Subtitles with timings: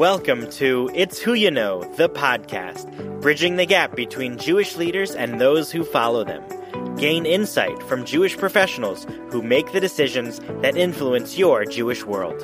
[0.00, 5.38] Welcome to It's Who You Know, the podcast, bridging the gap between Jewish leaders and
[5.38, 6.42] those who follow them.
[6.96, 12.40] Gain insight from Jewish professionals who make the decisions that influence your Jewish world.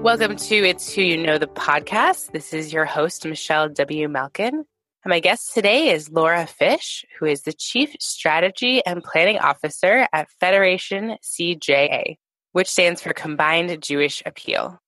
[0.00, 2.30] Welcome to It's Who You Know, the podcast.
[2.30, 4.08] This is your host, Michelle W.
[4.08, 4.54] Malkin.
[4.54, 10.06] And my guest today is Laura Fish, who is the Chief Strategy and Planning Officer
[10.12, 12.16] at Federation CJA,
[12.52, 14.79] which stands for Combined Jewish Appeal.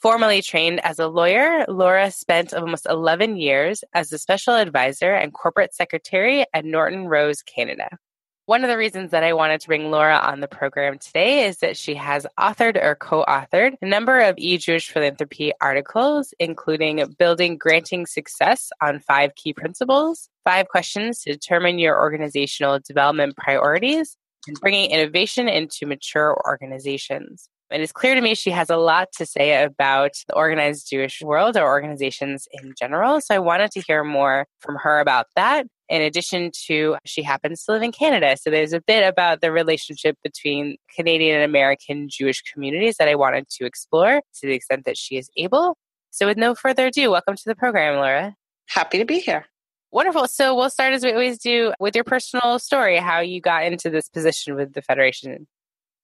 [0.00, 5.30] Formerly trained as a lawyer, Laura spent almost 11 years as a special advisor and
[5.30, 7.98] corporate secretary at Norton Rose Canada.
[8.46, 11.58] One of the reasons that I wanted to bring Laura on the program today is
[11.58, 17.04] that she has authored or co authored a number of e Jewish philanthropy articles, including
[17.18, 24.16] Building Granting Success on Five Key Principles, Five Questions to Determine Your Organizational Development Priorities,
[24.48, 27.49] and Bringing Innovation into Mature Organizations.
[27.70, 31.22] It is clear to me she has a lot to say about the organized Jewish
[31.22, 33.20] world or organizations in general.
[33.20, 35.66] So I wanted to hear more from her about that.
[35.88, 38.36] In addition to, she happens to live in Canada.
[38.40, 43.14] So there's a bit about the relationship between Canadian and American Jewish communities that I
[43.14, 45.76] wanted to explore to the extent that she is able.
[46.10, 48.34] So with no further ado, welcome to the program, Laura.
[48.66, 49.46] Happy to be here.
[49.92, 50.26] Wonderful.
[50.26, 53.90] So we'll start as we always do with your personal story, how you got into
[53.90, 55.46] this position with the Federation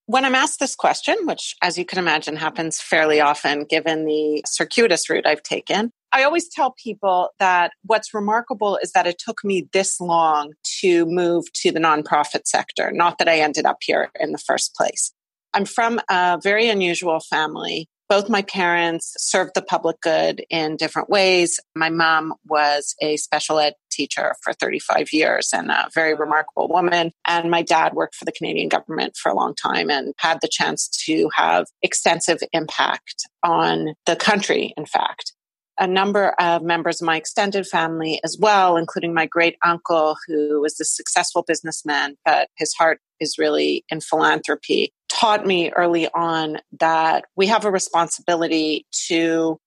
[0.07, 4.43] when I'm asked this question, which as you can imagine happens fairly often given the
[4.47, 9.45] circuitous route I've taken, I always tell people that what's remarkable is that it took
[9.45, 14.11] me this long to move to the nonprofit sector, not that I ended up here
[14.19, 15.13] in the first place.
[15.53, 21.11] I'm from a very unusual family both my parents served the public good in different
[21.11, 21.59] ways.
[21.75, 27.13] My mom was a special ed teacher for 35 years and a very remarkable woman.
[27.27, 30.51] And my dad worked for the Canadian government for a long time and had the
[30.51, 35.33] chance to have extensive impact on the country, in fact
[35.79, 40.61] a number of members of my extended family as well, including my great uncle, who
[40.61, 46.59] was a successful businessman, but his heart is really in philanthropy, taught me early on
[46.81, 49.59] that we have a responsibility to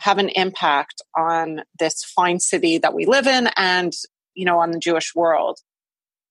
[0.00, 3.92] have an impact on this fine city that we live in and,
[4.34, 5.58] you know, on the Jewish world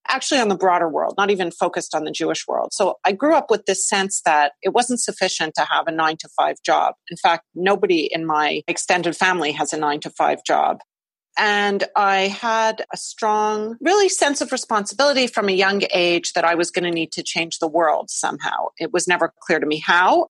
[0.08, 2.70] actually on the broader world, not even focused on the Jewish world.
[2.72, 6.16] So I grew up with this sense that it wasn't sufficient to have a nine
[6.20, 6.94] to five job.
[7.10, 10.78] In fact, nobody in my extended family has a nine to five job.
[11.40, 16.56] And I had a strong, really sense of responsibility from a young age that I
[16.56, 18.68] was going to need to change the world somehow.
[18.78, 20.26] It was never clear to me how.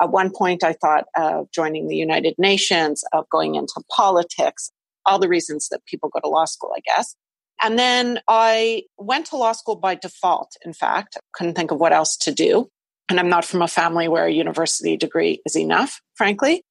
[0.00, 4.72] At one point, I thought of joining the United Nations, of going into politics,
[5.06, 7.14] all the reasons that people go to law school, I guess.
[7.62, 11.18] And then I went to law school by default, in fact.
[11.34, 12.70] Couldn't think of what else to do.
[13.10, 16.62] And I'm not from a family where a university degree is enough, frankly.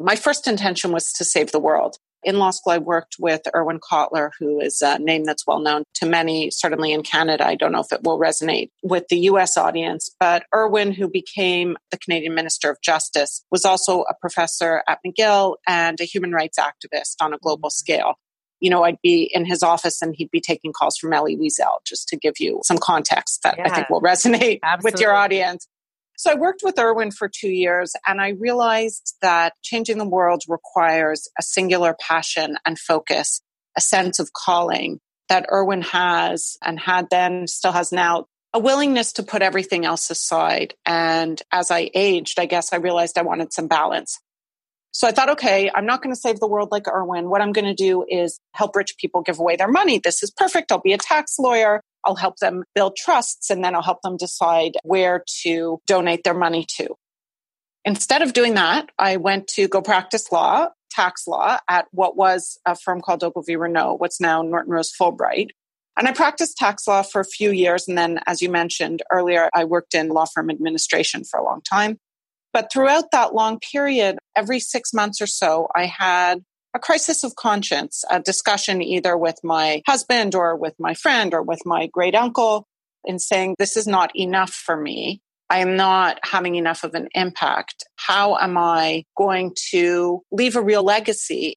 [0.00, 1.96] My first intention was to save the world.
[2.24, 5.84] In law school, I worked with Irwin Cotler, who is a name that's well known
[5.94, 7.46] to many, certainly in Canada.
[7.46, 11.76] I don't know if it will resonate with the US audience, but Irwin, who became
[11.90, 16.58] the Canadian Minister of Justice, was also a professor at McGill and a human rights
[16.58, 17.74] activist on a global mm-hmm.
[17.74, 18.14] scale
[18.60, 21.84] you know, I'd be in his office and he'd be taking calls from Elie Wiesel,
[21.86, 24.78] just to give you some context that yeah, I think will resonate absolutely.
[24.82, 25.68] with your audience.
[26.16, 30.42] So I worked with Irwin for two years and I realized that changing the world
[30.48, 33.40] requires a singular passion and focus,
[33.76, 39.14] a sense of calling that Irwin has and had then, still has now, a willingness
[39.14, 40.74] to put everything else aside.
[40.86, 44.20] And as I aged, I guess I realized I wanted some balance.
[44.92, 47.28] So I thought, okay, I'm not going to save the world like Irwin.
[47.28, 49.98] What I'm going to do is help rich people give away their money.
[49.98, 50.70] This is perfect.
[50.70, 51.80] I'll be a tax lawyer.
[52.04, 56.34] I'll help them build trusts and then I'll help them decide where to donate their
[56.34, 56.94] money to.
[57.84, 62.58] Instead of doing that, I went to go practice law, tax law at what was
[62.64, 65.48] a firm called Ogilvy Renault, what's now Norton Rose Fulbright.
[65.96, 67.86] And I practiced tax law for a few years.
[67.86, 71.60] And then, as you mentioned earlier, I worked in law firm administration for a long
[71.62, 71.98] time.
[72.52, 76.42] But throughout that long period, every six months or so, I had
[76.74, 81.42] a crisis of conscience, a discussion either with my husband or with my friend or
[81.42, 82.66] with my great uncle
[83.04, 85.20] in saying, this is not enough for me.
[85.48, 87.84] I am not having enough of an impact.
[87.96, 91.54] How am I going to leave a real legacy?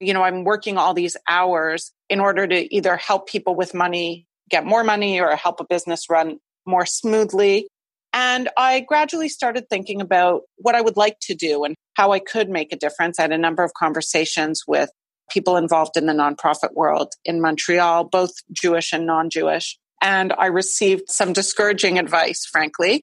[0.00, 4.26] You know, I'm working all these hours in order to either help people with money
[4.48, 7.66] get more money or help a business run more smoothly.
[8.12, 12.18] And I gradually started thinking about what I would like to do and how I
[12.18, 13.18] could make a difference.
[13.18, 14.90] I had a number of conversations with
[15.30, 19.78] people involved in the nonprofit world in Montreal, both Jewish and non Jewish.
[20.02, 23.02] And I received some discouraging advice, frankly.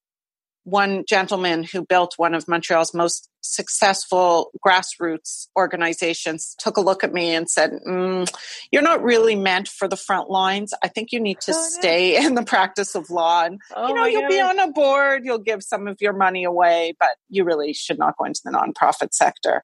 [0.70, 7.14] One gentleman who built one of Montreal's most successful grassroots organizations took a look at
[7.14, 8.30] me and said, mm,
[8.72, 10.74] You're not really meant for the front lines.
[10.84, 12.26] I think you need to oh, stay no.
[12.28, 13.46] in the practice of law.
[13.46, 14.30] And, oh, you know, you'll God.
[14.30, 18.00] be on a board, you'll give some of your money away, but you really should
[18.00, 19.64] not go into the nonprofit sector.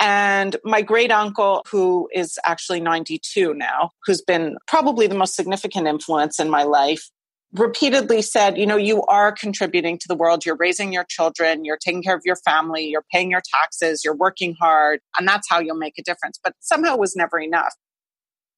[0.00, 5.86] And my great uncle, who is actually 92 now, who's been probably the most significant
[5.86, 7.08] influence in my life,
[7.54, 10.46] repeatedly said, you know, you are contributing to the world.
[10.46, 14.16] You're raising your children, you're taking care of your family, you're paying your taxes, you're
[14.16, 16.38] working hard, and that's how you'll make a difference.
[16.42, 17.74] But somehow was never enough.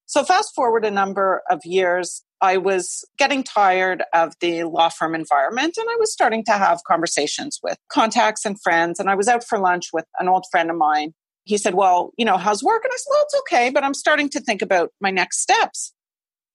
[0.06, 5.14] So fast forward a number of years, I was getting tired of the law firm
[5.14, 9.00] environment and I was starting to have conversations with contacts and friends.
[9.00, 11.14] And I was out for lunch with an old friend of mine.
[11.44, 12.84] He said, Well, you know, how's work?
[12.84, 15.94] And I said, Well, it's okay, but I'm starting to think about my next steps.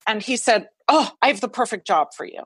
[0.07, 2.43] And he said, Oh, I have the perfect job for you.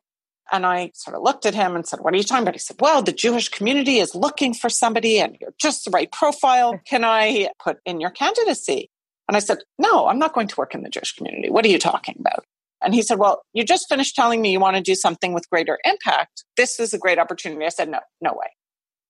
[0.52, 2.56] And I sort of looked at him and said, What are you talking about?
[2.56, 6.12] He said, Well, the Jewish community is looking for somebody and you're just the right
[6.12, 6.80] profile.
[6.86, 8.90] Can I put in your candidacy?
[9.28, 11.50] And I said, No, I'm not going to work in the Jewish community.
[11.50, 12.46] What are you talking about?
[12.82, 15.50] And he said, Well, you just finished telling me you want to do something with
[15.50, 16.44] greater impact.
[16.58, 17.66] This is a great opportunity.
[17.66, 18.48] I said, No, no way.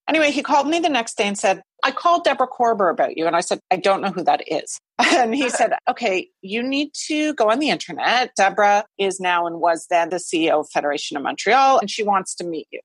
[0.09, 3.25] Anyway, he called me the next day and said, I called Deborah Corber about you.
[3.25, 4.79] And I said, I don't know who that is.
[5.15, 8.31] And he said, okay, you need to go on the internet.
[8.35, 12.35] Deborah is now and was then the CEO of Federation of Montreal, and she wants
[12.35, 12.79] to meet you.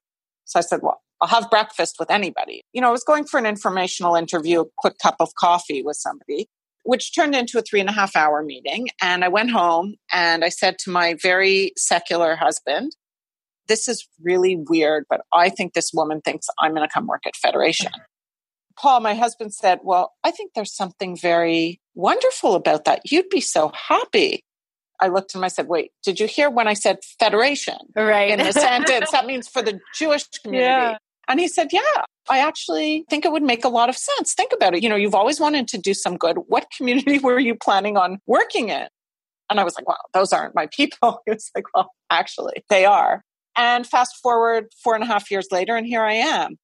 [0.45, 2.63] So I said, well, I'll have breakfast with anybody.
[2.73, 5.97] You know, I was going for an informational interview, a quick cup of coffee with
[5.97, 6.49] somebody,
[6.85, 8.89] which turned into a three and a half hour meeting.
[9.03, 12.93] And I went home and I said to my very secular husband,
[13.69, 17.27] this is really weird, but I think this woman thinks I'm going to come work
[17.27, 17.93] at Federation.
[18.79, 23.11] Paul, my husband said, Well, I think there's something very wonderful about that.
[23.11, 24.45] You'd be so happy.
[25.01, 27.77] I looked at him, I said, Wait, did you hear when I said federation?
[27.95, 28.31] Right.
[28.31, 30.65] In the sentence, that means for the Jewish community.
[30.65, 30.99] Yeah.
[31.29, 31.81] And he said, Yeah,
[32.31, 34.33] I actually think it would make a lot of sense.
[34.35, 34.83] Think about it.
[34.83, 36.39] You know, you've always wanted to do some good.
[36.47, 38.87] What community were you planning on working in?
[39.51, 41.23] And I was like, Wow, those aren't my people.
[41.27, 43.23] He was like, Well, actually, they are.
[43.59, 46.57] And fast forward four and a half years later, and here I am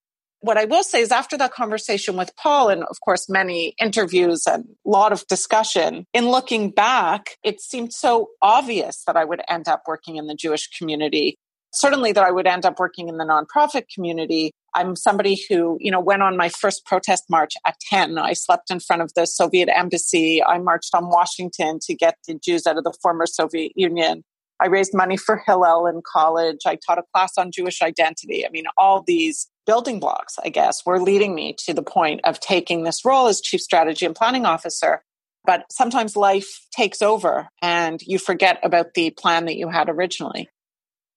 [0.44, 4.46] what I will say is after that conversation with Paul, and of course, many interviews
[4.46, 9.40] and a lot of discussion, in looking back, it seemed so obvious that I would
[9.48, 11.36] end up working in the Jewish community.
[11.72, 14.52] Certainly, that I would end up working in the nonprofit community.
[14.74, 18.18] I'm somebody who, you know, went on my first protest march at 10.
[18.18, 20.44] I slept in front of the Soviet embassy.
[20.44, 24.24] I marched on Washington to get the Jews out of the former Soviet Union.
[24.60, 26.60] I raised money for Hillel in college.
[26.66, 28.46] I taught a class on Jewish identity.
[28.46, 32.40] I mean, all these building blocks, I guess, were leading me to the point of
[32.40, 35.02] taking this role as chief strategy and planning officer.
[35.44, 40.48] But sometimes life takes over and you forget about the plan that you had originally.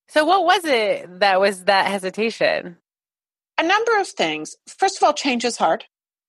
[0.09, 2.77] So, what was it that was that hesitation?
[3.57, 4.55] A number of things.
[4.67, 5.85] First of all, change is hard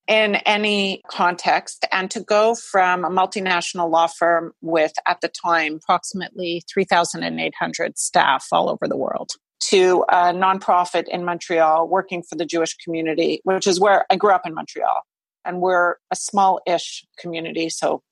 [0.09, 1.87] in any context.
[1.93, 8.47] And to go from a multinational law firm with, at the time, approximately 3,800 staff
[8.51, 13.67] all over the world to a nonprofit in Montreal working for the Jewish community, which
[13.67, 15.03] is where I grew up in Montreal.
[15.45, 17.69] And we're a small ish community.
[17.69, 18.03] So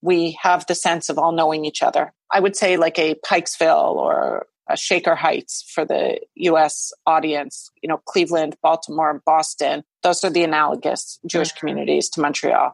[0.00, 2.12] we have the sense of all knowing each other.
[2.30, 7.88] I would say like a Pikesville or a Shaker Heights for the US audience, you
[7.88, 9.82] know, Cleveland, Baltimore, Boston.
[10.02, 11.58] Those are the analogous Jewish mm-hmm.
[11.58, 12.72] communities to Montreal.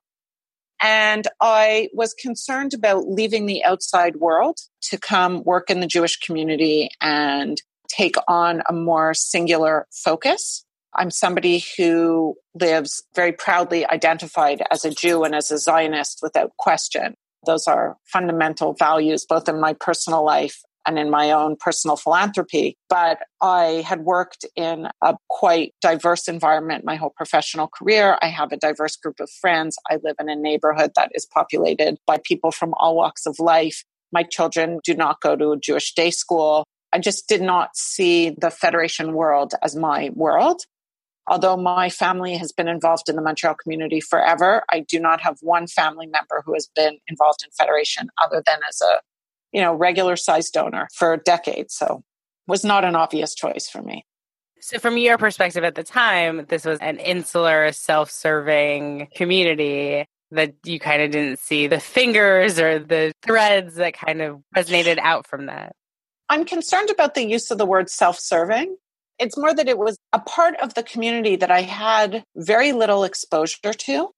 [0.81, 6.19] And I was concerned about leaving the outside world to come work in the Jewish
[6.19, 10.65] community and take on a more singular focus.
[10.95, 16.57] I'm somebody who lives very proudly identified as a Jew and as a Zionist without
[16.59, 17.15] question.
[17.45, 22.79] Those are fundamental values, both in my personal life and in my own personal philanthropy.
[22.89, 28.17] But I had worked in a quite diverse environment my whole professional career.
[28.23, 29.77] I have a diverse group of friends.
[29.91, 33.85] I live in a neighborhood that is populated by people from all walks of life.
[34.13, 36.65] My children do not go to a Jewish day school.
[36.91, 40.63] I just did not see the Federation world as my world.
[41.29, 45.37] Although my family has been involved in the Montreal community forever, I do not have
[45.43, 49.01] one family member who has been involved in Federation other than as a,
[49.53, 51.75] you know, regular sized donor for decades.
[51.75, 52.03] So
[52.47, 54.05] was not an obvious choice for me.
[54.61, 60.55] So, from your perspective at the time, this was an insular, self serving community that
[60.65, 65.27] you kind of didn't see the fingers or the threads that kind of resonated out
[65.27, 65.73] from that.
[66.29, 68.77] I'm concerned about the use of the word self serving.
[69.19, 73.05] It's more that it was a part of the community that I had very little
[73.05, 74.11] exposure to,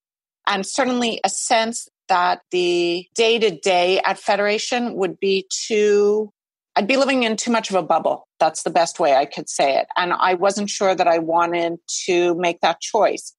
[0.46, 6.30] and certainly a sense that the day to day at Federation would be too
[6.76, 8.28] I'd be living in too much of a bubble.
[8.38, 9.88] That's the best way I could say it.
[9.96, 13.34] And I wasn't sure that I wanted to make that choice.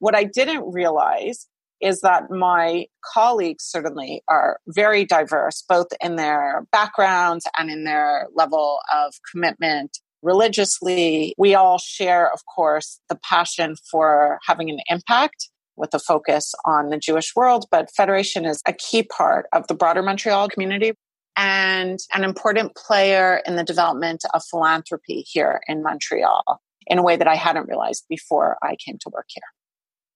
[0.00, 1.46] What I didn't realize
[1.80, 8.26] is that my colleagues certainly are very diverse, both in their backgrounds and in their
[8.34, 11.34] level of commitment religiously.
[11.38, 15.48] We all share, of course, the passion for having an impact
[15.78, 19.74] with a focus on the Jewish world, but Federation is a key part of the
[19.74, 20.92] broader Montreal community
[21.36, 27.16] and an important player in the development of philanthropy here in Montreal in a way
[27.16, 29.44] that I hadn't realized before I came to work here.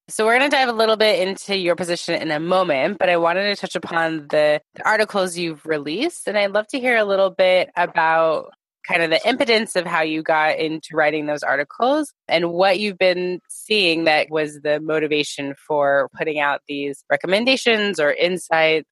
[0.08, 3.08] So we're going to dive a little bit into your position in a moment, but
[3.08, 6.26] I wanted to touch upon the, the articles you've released.
[6.26, 8.52] And I'd love to hear a little bit about
[8.86, 12.98] kind of the impotence of how you got into writing those articles and what you've
[12.98, 18.86] been seeing that was the motivation for putting out these recommendations or insights.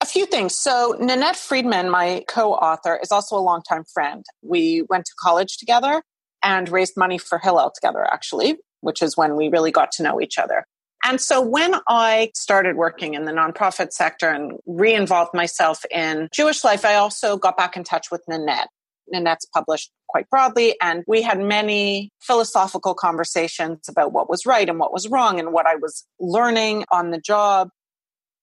[0.00, 0.54] A few things.
[0.54, 4.24] So, Nanette Friedman, my co author, is also a longtime friend.
[4.42, 6.02] We went to college together
[6.42, 10.20] and raised money for Hillel together, actually, which is when we really got to know
[10.20, 10.66] each other.
[11.04, 16.28] And so when I started working in the nonprofit sector and re involved myself in
[16.32, 18.68] Jewish life, I also got back in touch with Nanette.
[19.12, 20.76] Nanette's published quite broadly.
[20.80, 25.52] And we had many philosophical conversations about what was right and what was wrong and
[25.52, 27.70] what I was learning on the job.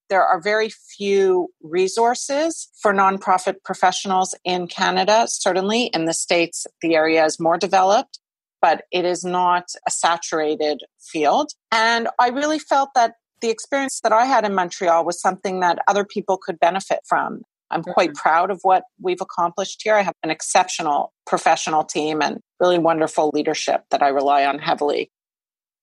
[0.09, 5.25] There are very few resources for nonprofit professionals in Canada.
[5.27, 8.19] Certainly in the States, the area is more developed,
[8.61, 11.51] but it is not a saturated field.
[11.71, 15.79] And I really felt that the experience that I had in Montreal was something that
[15.87, 17.43] other people could benefit from.
[17.71, 18.21] I'm quite mm-hmm.
[18.21, 19.95] proud of what we've accomplished here.
[19.95, 25.11] I have an exceptional professional team and really wonderful leadership that I rely on heavily.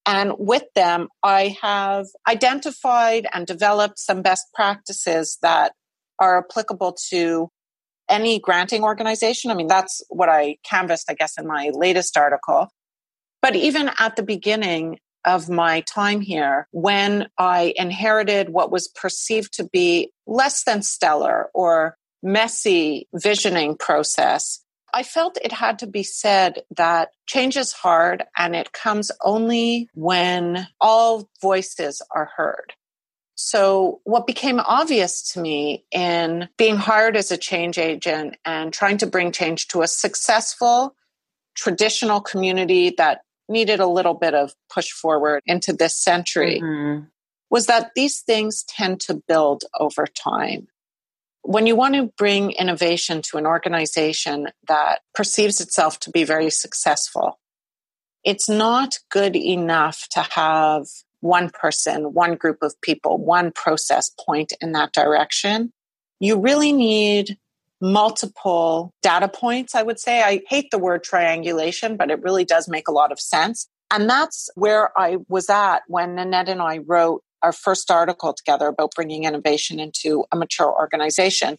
[0.06, 5.72] And with them, I have identified and developed some best practices that
[6.18, 7.50] are applicable to
[8.08, 9.50] any granting organization.
[9.50, 12.68] I mean, that's what I canvassed, I guess, in my latest article.
[13.42, 19.54] But even at the beginning, of my time here when I inherited what was perceived
[19.54, 24.60] to be less than stellar or messy visioning process.
[24.92, 29.88] I felt it had to be said that change is hard and it comes only
[29.94, 32.72] when all voices are heard.
[33.40, 38.98] So, what became obvious to me in being hired as a change agent and trying
[38.98, 40.96] to bring change to a successful
[41.54, 47.04] traditional community that needed a little bit of push forward into this century mm-hmm.
[47.50, 50.68] was that these things tend to build over time.
[51.42, 56.50] When you want to bring innovation to an organization that perceives itself to be very
[56.50, 57.38] successful,
[58.24, 60.86] it's not good enough to have
[61.20, 65.72] one person, one group of people, one process point in that direction.
[66.20, 67.38] You really need
[67.80, 70.22] multiple data points, I would say.
[70.22, 73.68] I hate the word triangulation, but it really does make a lot of sense.
[73.90, 78.66] And that's where I was at when Nanette and I wrote our first article together
[78.66, 81.56] about bringing innovation into a mature organization.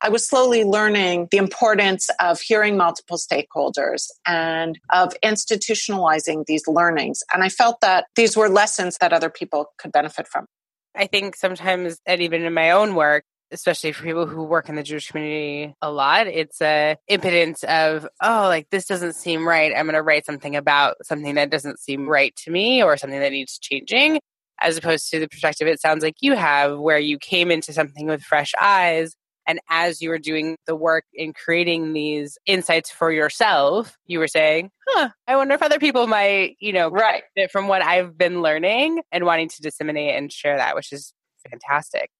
[0.00, 7.22] I was slowly learning the importance of hearing multiple stakeholders and of institutionalizing these learnings.
[7.32, 10.46] And I felt that these were lessons that other people could benefit from.
[10.94, 14.74] I think sometimes, and even in my own work, especially for people who work in
[14.74, 19.72] the Jewish community a lot, it's a impotence of, oh, like this doesn't seem right.
[19.76, 23.20] I'm going to write something about something that doesn't seem right to me or something
[23.20, 24.20] that needs changing,
[24.60, 28.06] as opposed to the perspective it sounds like you have, where you came into something
[28.06, 29.14] with fresh eyes.
[29.46, 34.26] And as you were doing the work in creating these insights for yourself, you were
[34.26, 37.24] saying, huh, I wonder if other people might, you know, right.
[37.52, 41.12] from what I've been learning and wanting to disseminate and share that, which is
[41.50, 42.10] fantastic.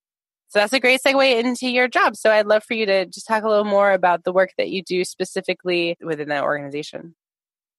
[0.55, 2.15] So that's a great segue into your job.
[2.15, 4.69] So I'd love for you to just talk a little more about the work that
[4.69, 7.13] you do specifically within that organization.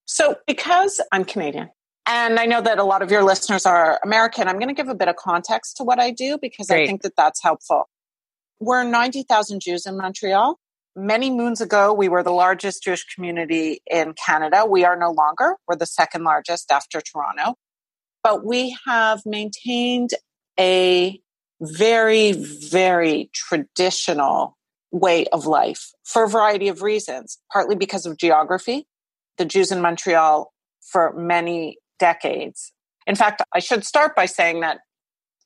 [0.05, 1.71] So, because I'm Canadian,
[2.05, 4.91] and I know that a lot of your listeners are American, I'm going to give
[4.91, 6.83] a bit of context to what I do because great.
[6.83, 7.89] I think that that's helpful.
[8.61, 10.59] We're 90,000 Jews in Montreal.
[10.95, 14.67] Many moons ago, we were the largest Jewish community in Canada.
[14.69, 15.57] We are no longer.
[15.67, 17.55] We're the second largest after Toronto.
[18.23, 20.11] But we have maintained
[20.61, 21.19] a
[21.61, 24.57] very, very traditional
[24.91, 28.87] way of life for a variety of reasons, partly because of geography.
[29.39, 32.73] The Jews in Montreal for many decades.
[33.07, 34.79] In fact, I should start by saying that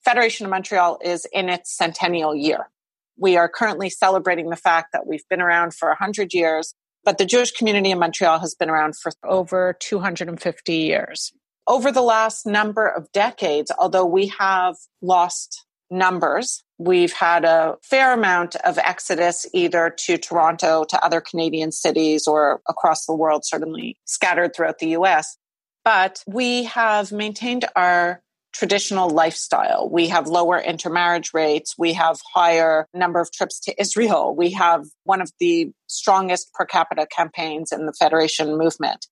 [0.05, 2.71] Federation of Montreal is in its centennial year.
[3.19, 6.75] We are currently celebrating the fact that we've been around for 100 years,
[7.05, 11.33] but the Jewish community in Montreal has been around for over 250 years.
[11.67, 18.15] Over the last number of decades, although we have lost numbers We've had a fair
[18.15, 23.99] amount of exodus either to Toronto, to other Canadian cities, or across the world, certainly
[24.07, 25.37] scattered throughout the US.
[25.85, 28.23] But we have maintained our
[28.55, 29.91] traditional lifestyle.
[29.91, 31.75] We have lower intermarriage rates.
[31.77, 34.35] We have higher number of trips to Israel.
[34.35, 39.07] We have one of the strongest per capita campaigns in the Federation movement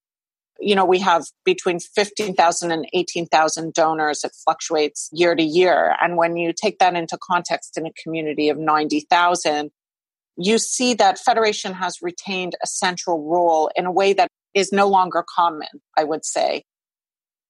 [0.60, 4.24] you know, we have between 15,000 and 18,000 donors.
[4.24, 5.94] It fluctuates year to year.
[6.00, 9.70] And when you take that into context in a community of 90,000,
[10.36, 14.88] you see that Federation has retained a central role in a way that is no
[14.88, 16.64] longer common, I would say.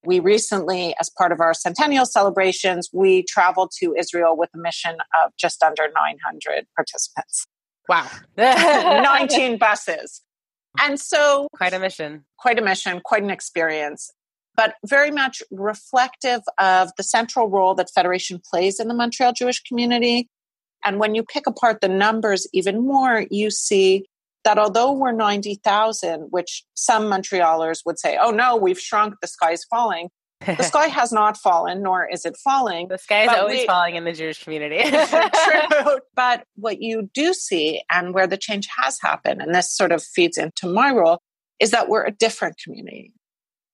[0.04, 4.96] We recently, as part of our centennial celebrations, we traveled to Israel with a mission
[5.24, 7.46] of just under 900 participants.
[7.88, 8.08] Wow.
[8.36, 10.22] 19 buses.
[10.80, 12.24] And so, quite a mission.
[12.38, 14.12] Quite a mission, quite an experience,
[14.56, 19.62] but very much reflective of the central role that Federation plays in the Montreal Jewish
[19.62, 20.28] community.
[20.84, 24.04] And when you pick apart the numbers even more, you see
[24.44, 29.52] that although we're 90,000, which some Montrealers would say, oh no, we've shrunk, the sky
[29.52, 30.10] is falling
[30.44, 32.88] the sky has not fallen, nor is it falling.
[32.88, 34.82] The sky is always we, falling in the Jewish community.
[34.90, 35.98] true.
[36.14, 40.02] But what you do see, and where the change has happened, and this sort of
[40.02, 41.20] feeds into my role,
[41.60, 43.12] is that we're a different community.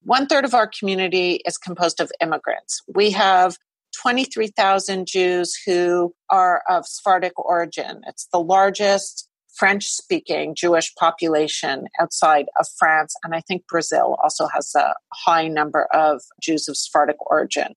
[0.03, 2.83] One third of our community is composed of immigrants.
[2.95, 3.57] We have
[4.03, 8.03] 23,000 Jews who are of Sephardic origin.
[8.07, 13.15] It's the largest French speaking Jewish population outside of France.
[13.23, 17.75] And I think Brazil also has a high number of Jews of Sephardic origin.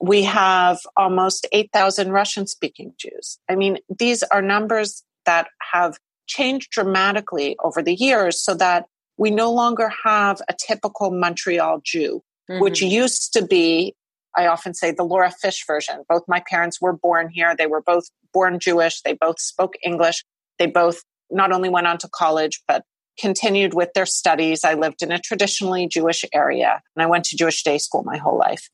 [0.00, 3.38] We have almost 8,000 Russian speaking Jews.
[3.48, 9.30] I mean, these are numbers that have changed dramatically over the years so that we
[9.30, 12.60] no longer have a typical Montreal Jew, mm-hmm.
[12.60, 13.94] which used to be,
[14.36, 16.02] I often say, the Laura Fish version.
[16.08, 17.54] Both my parents were born here.
[17.56, 19.02] They were both born Jewish.
[19.02, 20.24] They both spoke English.
[20.58, 22.84] They both not only went on to college, but
[23.18, 24.64] continued with their studies.
[24.64, 28.16] I lived in a traditionally Jewish area and I went to Jewish day school my
[28.16, 28.68] whole life.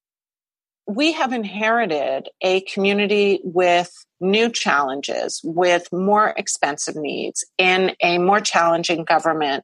[0.86, 8.40] We have inherited a community with new challenges, with more expensive needs in a more
[8.40, 9.62] challenging government,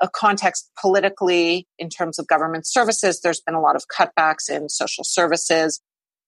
[0.00, 3.20] a context politically in terms of government services.
[3.20, 5.80] There's been a lot of cutbacks in social services,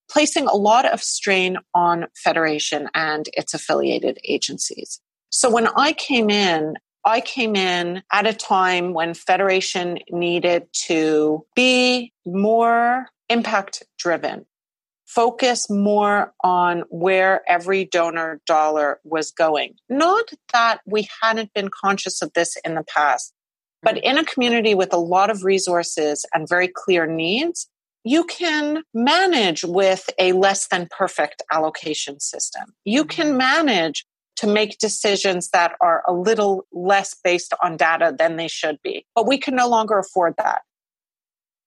[0.09, 5.01] placing a lot of strain on Federation and its affiliated agencies.
[5.37, 11.45] So when I came in, I came in at a time when Federation needed to
[11.55, 14.47] be more impact driven,
[15.05, 19.75] focus more on where every donor dollar was going.
[19.91, 23.35] Not that we hadn't been conscious of this in the past,
[23.83, 24.07] but mm-hmm.
[24.07, 27.69] in a community with a lot of resources and very clear needs,
[28.05, 32.73] you can manage with a less than perfect allocation system.
[32.87, 33.37] You can mm-hmm.
[33.37, 38.79] manage to make decisions that are a little less based on data than they should
[38.83, 39.07] be.
[39.15, 40.63] But we can no longer afford that.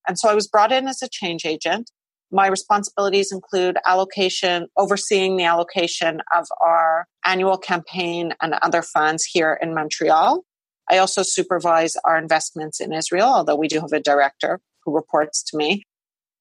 [0.08, 1.92] And so I was brought in as a change agent.
[2.32, 9.58] My responsibilities include allocation, overseeing the allocation of our annual campaign and other funds here
[9.60, 10.44] in Montreal.
[10.90, 15.44] I also supervise our investments in Israel, although we do have a director who reports
[15.44, 15.84] to me.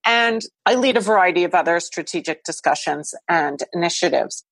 [0.04, 4.44] And I lead a variety of other strategic discussions and initiatives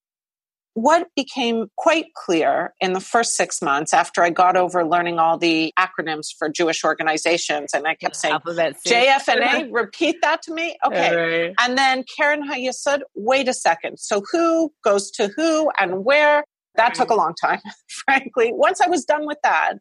[0.77, 5.35] what became quite clear in the first six months after I got over learning all
[5.35, 10.77] the acronyms for Jewish organizations, and I kept saying JFNA, repeat that to me.
[10.85, 11.45] Okay.
[11.47, 11.55] Right.
[11.59, 13.97] And then Keren Hayesod, wait a second.
[13.97, 16.43] So who goes to who and where?
[16.75, 17.59] That took a long time,
[18.05, 18.51] frankly.
[18.53, 19.79] Once I was done with that,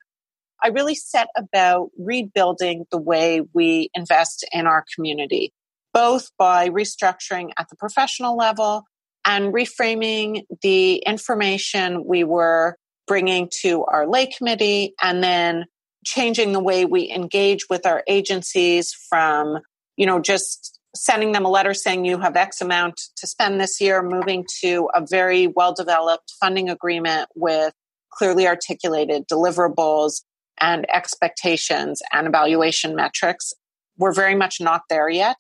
[0.65, 5.53] I really set about rebuilding the way we invest in our community,
[5.93, 8.85] both by restructuring at the professional level
[9.27, 15.65] and reframing the information we were bringing to our lay committee and then
[16.05, 19.59] changing the way we engage with our agencies from,
[19.97, 23.81] you know, just sending them a letter saying you have X amount to spend this
[23.81, 27.75] year, moving to a very well developed funding agreement with
[28.13, 30.23] clearly articulated deliverables
[30.61, 33.53] and expectations and evaluation metrics.
[33.99, 35.37] We're very much not there yet.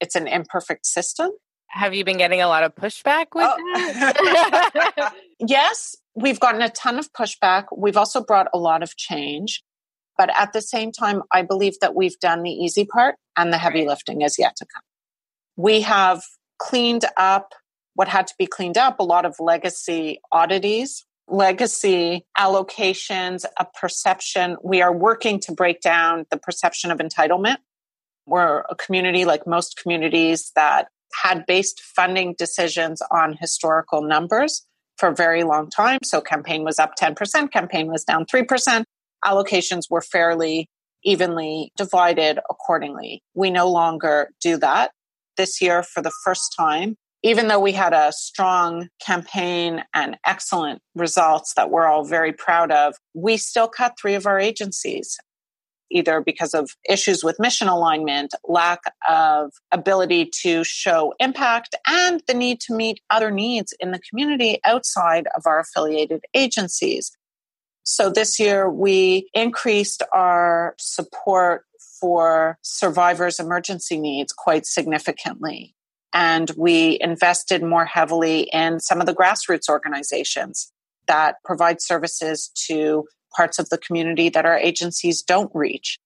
[0.00, 1.30] It's an imperfect system.
[1.68, 3.56] Have you been getting a lot of pushback with oh.
[3.76, 5.14] that?
[5.38, 7.66] yes, we've gotten a ton of pushback.
[7.76, 9.62] We've also brought a lot of change.
[10.16, 13.58] But at the same time, I believe that we've done the easy part and the
[13.58, 14.82] heavy lifting is yet to come.
[15.56, 16.22] We have
[16.58, 17.54] cleaned up
[17.94, 24.56] what had to be cleaned up, a lot of legacy oddities, legacy allocations, a perception.
[24.62, 27.58] We are working to break down the perception of entitlement.
[28.26, 34.66] We're a community like most communities that had based funding decisions on historical numbers
[34.96, 35.98] for a very long time.
[36.04, 38.84] So campaign was up 10%, campaign was down 3%.
[39.24, 40.68] Allocations were fairly
[41.04, 43.22] evenly divided accordingly.
[43.34, 44.92] We no longer do that.
[45.36, 50.80] This year, for the first time, even though we had a strong campaign and excellent
[50.94, 55.16] results that we're all very proud of, we still cut three of our agencies,
[55.90, 62.34] either because of issues with mission alignment, lack of ability to show impact, and the
[62.34, 67.10] need to meet other needs in the community outside of our affiliated agencies.
[67.82, 71.64] So this year we increased our support
[72.00, 75.74] for survivors' emergency needs quite significantly.
[76.12, 80.72] And we invested more heavily in some of the grassroots organizations
[81.06, 83.06] that provide services to
[83.38, 86.00] parts of the community that our agencies don't reach.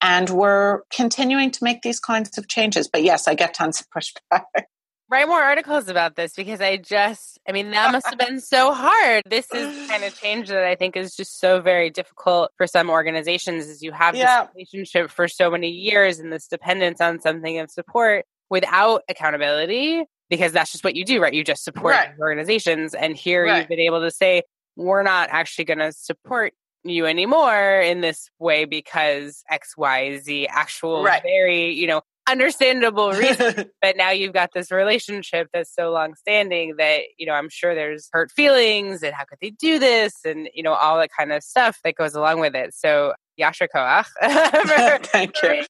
[0.00, 2.86] And we're continuing to make these kinds of changes.
[2.86, 4.44] But yes, I get tons of pushback.
[5.08, 8.72] Write more articles about this because I just, I mean, that must have been so
[8.72, 9.22] hard.
[9.28, 12.88] This is kind of change that I think is just so very difficult for some
[12.88, 14.44] organizations is you have yeah.
[14.44, 20.04] this relationship for so many years and this dependence on something of support without accountability
[20.30, 21.34] because that's just what you do, right?
[21.34, 22.10] You just support right.
[22.20, 22.94] organizations.
[22.94, 23.58] And here right.
[23.58, 24.42] you've been able to say,
[24.76, 26.52] we're not actually going to support
[26.88, 31.22] you anymore in this way because X, Y, Z, actual right.
[31.22, 33.70] very, you know, understandable reason.
[33.80, 37.74] but now you've got this relationship that's so long standing that, you know, I'm sure
[37.74, 41.32] there's hurt feelings and how could they do this and, you know, all that kind
[41.32, 42.74] of stuff that goes along with it.
[42.74, 45.06] So Yasher ah, Koach.
[45.06, 45.64] Thank you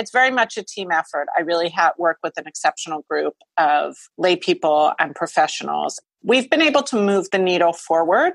[0.00, 1.26] it's very much a team effort.
[1.36, 6.00] I really have work with an exceptional group of lay people and professionals.
[6.22, 8.32] We've been able to move the needle forward.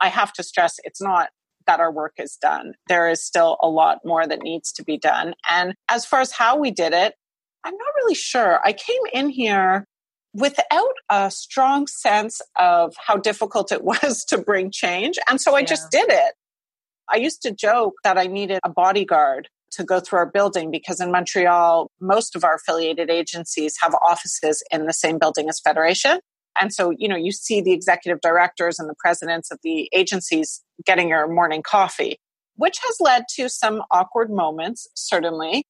[0.00, 1.28] I have to stress it's not
[1.66, 2.74] that our work is done.
[2.88, 5.34] There is still a lot more that needs to be done.
[5.48, 7.14] And as far as how we did it,
[7.64, 8.60] I'm not really sure.
[8.64, 9.86] I came in here
[10.34, 15.18] without a strong sense of how difficult it was to bring change.
[15.28, 15.66] And so I yeah.
[15.66, 16.34] just did it.
[17.10, 21.00] I used to joke that I needed a bodyguard to go through our building because
[21.00, 26.20] in Montreal, most of our affiliated agencies have offices in the same building as Federation.
[26.60, 30.62] And so, you know, you see the executive directors and the presidents of the agencies
[30.84, 32.18] getting your morning coffee,
[32.56, 35.64] which has led to some awkward moments, certainly,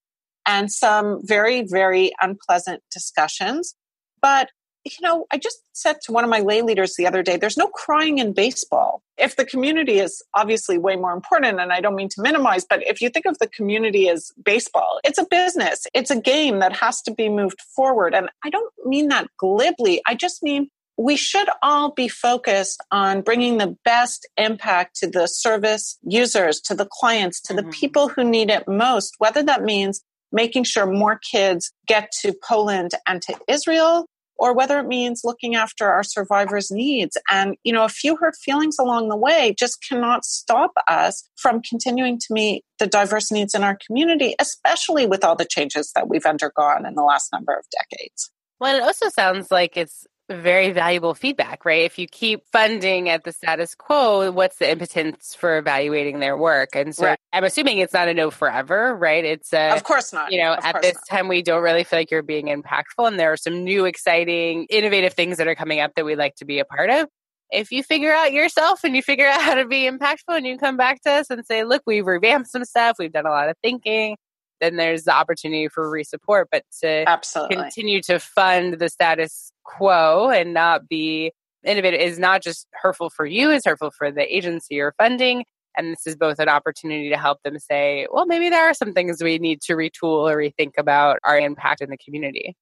[0.47, 3.75] and some very, very unpleasant discussions.
[4.21, 4.49] But
[4.85, 7.57] you know, I just said to one of my lay leaders the other day, there's
[7.57, 9.03] no crying in baseball.
[9.17, 12.87] If the community is obviously way more important, and I don't mean to minimize, but
[12.87, 16.77] if you think of the community as baseball, it's a business, it's a game that
[16.77, 18.15] has to be moved forward.
[18.15, 20.03] And I don't mean that glibly.
[20.07, 25.27] I just mean we should all be focused on bringing the best impact to the
[25.27, 27.67] service users, to the clients, to mm-hmm.
[27.67, 30.03] the people who need it most, whether that means
[30.33, 35.55] making sure more kids get to Poland and to Israel or whether it means looking
[35.55, 37.17] after our survivors' needs.
[37.31, 41.63] And, you know, a few hurt feelings along the way just cannot stop us from
[41.63, 46.09] continuing to meet the diverse needs in our community, especially with all the changes that
[46.09, 48.33] we've undergone in the last number of decades.
[48.59, 51.83] Well, it also sounds like it's very valuable feedback, right?
[51.83, 56.71] If you keep funding at the status quo, what's the impotence for evaluating their work?
[56.75, 57.19] And so right.
[57.33, 59.25] I'm assuming it's not a no forever, right?
[59.25, 60.33] It's a, of course not.
[60.33, 61.17] You know, of at this not.
[61.17, 64.67] time, we don't really feel like you're being impactful, and there are some new, exciting,
[64.71, 67.09] innovative things that are coming up that we'd like to be a part of.
[67.51, 70.57] If you figure out yourself and you figure out how to be impactful, and you
[70.59, 72.97] come back to us and say, "Look, we've revamped some stuff.
[72.99, 74.17] We've done a lot of thinking."
[74.61, 76.45] then there's the opportunity for resupport.
[76.51, 77.57] But to Absolutely.
[77.57, 81.33] continue to fund the status quo and not be
[81.65, 85.45] innovative is not just hurtful for you, it's hurtful for the agency you're funding.
[85.77, 88.93] And this is both an opportunity to help them say, well, maybe there are some
[88.93, 92.57] things we need to retool or rethink about our impact in the community.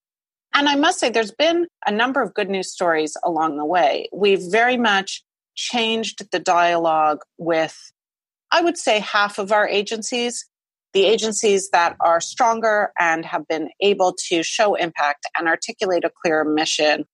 [0.54, 4.08] And I must say, there's been a number of good news stories along the way.
[4.12, 5.22] We've very much
[5.54, 7.92] changed the dialogue with,
[8.50, 10.46] I would say, half of our agencies
[10.92, 16.10] the agencies that are stronger and have been able to show impact and articulate a
[16.22, 17.04] clear mission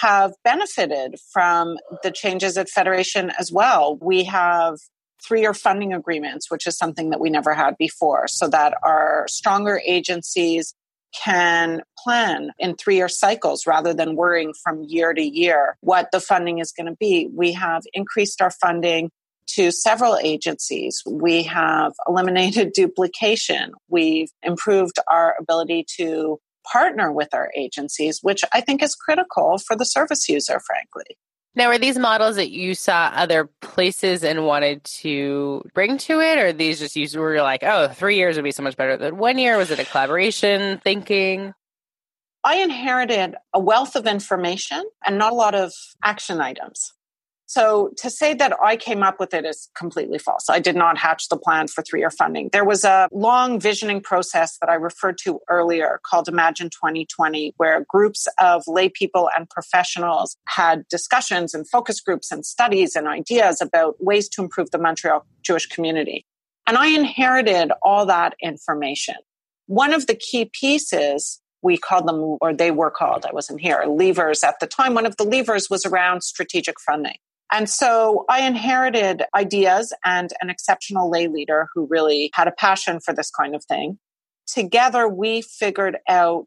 [0.00, 3.98] have benefited from the changes at Federation as well.
[4.00, 4.78] We have
[5.26, 9.26] three year funding agreements, which is something that we never had before, so that our
[9.28, 10.74] stronger agencies
[11.24, 16.20] can plan in three year cycles rather than worrying from year to year what the
[16.20, 17.28] funding is going to be.
[17.32, 19.10] We have increased our funding
[19.54, 21.02] to several agencies.
[21.06, 23.72] We have eliminated duplication.
[23.88, 26.38] We've improved our ability to
[26.70, 31.16] partner with our agencies, which I think is critical for the service user, frankly.
[31.54, 36.36] Now, are these models that you saw other places and wanted to bring to it,
[36.36, 39.16] or these just you were like, oh, three years would be so much better than
[39.16, 39.56] one year?
[39.56, 41.54] Was it a collaboration thinking?
[42.44, 45.72] I inherited a wealth of information and not a lot of
[46.04, 46.92] action items.
[47.46, 50.46] So to say that I came up with it is completely false.
[50.50, 52.50] I did not hatch the plan for three year funding.
[52.52, 57.84] There was a long visioning process that I referred to earlier called Imagine 2020, where
[57.88, 63.60] groups of lay people and professionals had discussions and focus groups and studies and ideas
[63.60, 66.26] about ways to improve the Montreal Jewish community.
[66.66, 69.14] And I inherited all that information.
[69.66, 73.84] One of the key pieces we called them, or they were called, I wasn't here,
[73.86, 74.94] levers at the time.
[74.94, 77.16] One of the levers was around strategic funding.
[77.52, 83.00] And so I inherited ideas and an exceptional lay leader who really had a passion
[83.00, 83.98] for this kind of thing.
[84.46, 86.46] Together, we figured out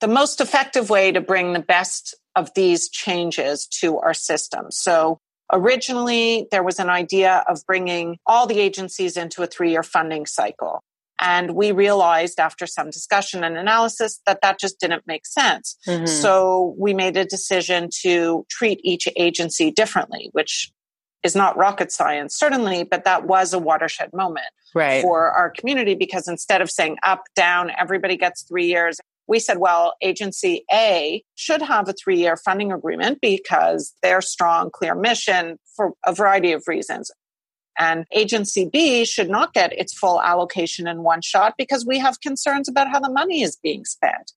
[0.00, 4.66] the most effective way to bring the best of these changes to our system.
[4.70, 5.18] So
[5.52, 10.26] originally, there was an idea of bringing all the agencies into a three year funding
[10.26, 10.82] cycle.
[11.26, 15.76] And we realized after some discussion and analysis that that just didn't make sense.
[15.88, 16.06] Mm-hmm.
[16.06, 20.70] So we made a decision to treat each agency differently, which
[21.24, 25.02] is not rocket science, certainly, but that was a watershed moment right.
[25.02, 29.58] for our community because instead of saying up, down, everybody gets three years, we said,
[29.58, 35.58] well, agency A should have a three year funding agreement because they're strong, clear mission
[35.74, 37.10] for a variety of reasons.
[37.78, 42.20] And agency B should not get its full allocation in one shot because we have
[42.20, 44.32] concerns about how the money is being spent.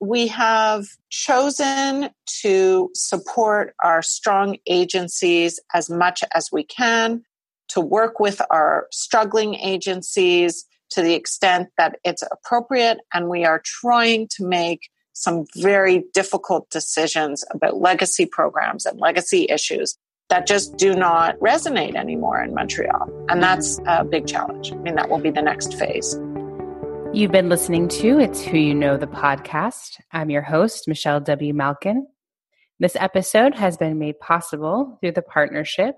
[0.00, 2.10] We have chosen
[2.42, 7.22] to support our strong agencies as much as we can,
[7.68, 12.98] to work with our struggling agencies to the extent that it's appropriate.
[13.14, 19.46] And we are trying to make some very difficult decisions about legacy programs and legacy
[19.48, 19.96] issues
[20.32, 23.26] that just do not resonate anymore in Montreal.
[23.28, 24.72] And that's a big challenge.
[24.72, 26.18] I mean, that will be the next phase.
[27.12, 30.00] You've been listening to It's Who You Know the podcast.
[30.10, 31.52] I'm your host, Michelle W.
[31.52, 32.06] Malkin.
[32.80, 35.96] This episode has been made possible through the partnership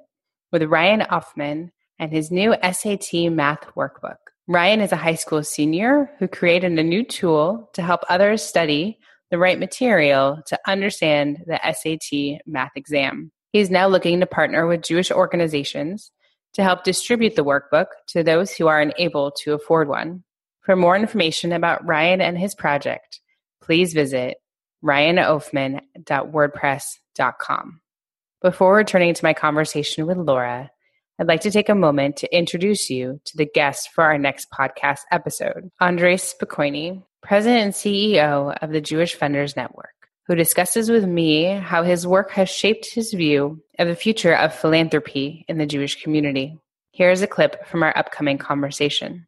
[0.51, 1.70] with Ryan Uffman
[2.01, 4.16] and his new SAT math workbook.
[4.49, 8.99] Ryan is a high school senior who created a new tool to help others study
[9.31, 13.31] the right material to understand the SAT math exam.
[13.55, 16.11] He is now looking to partner with Jewish organizations
[16.55, 20.25] to help distribute the workbook to those who are unable to afford one.
[20.62, 23.21] For more information about Ryan and his project,
[23.62, 24.38] please visit
[24.85, 27.81] ryanoffman.wordpress.com.
[28.43, 30.69] Before returning to my conversation with Laura,
[31.21, 34.51] I'd like to take a moment to introduce you to the guest for our next
[34.51, 39.93] podcast episode, Andres Spokoiny, President and CEO of the Jewish Funders Network
[40.26, 44.54] who discusses with me how his work has shaped his view of the future of
[44.54, 46.58] philanthropy in the Jewish community.
[46.92, 49.26] Here is a clip from our upcoming conversation.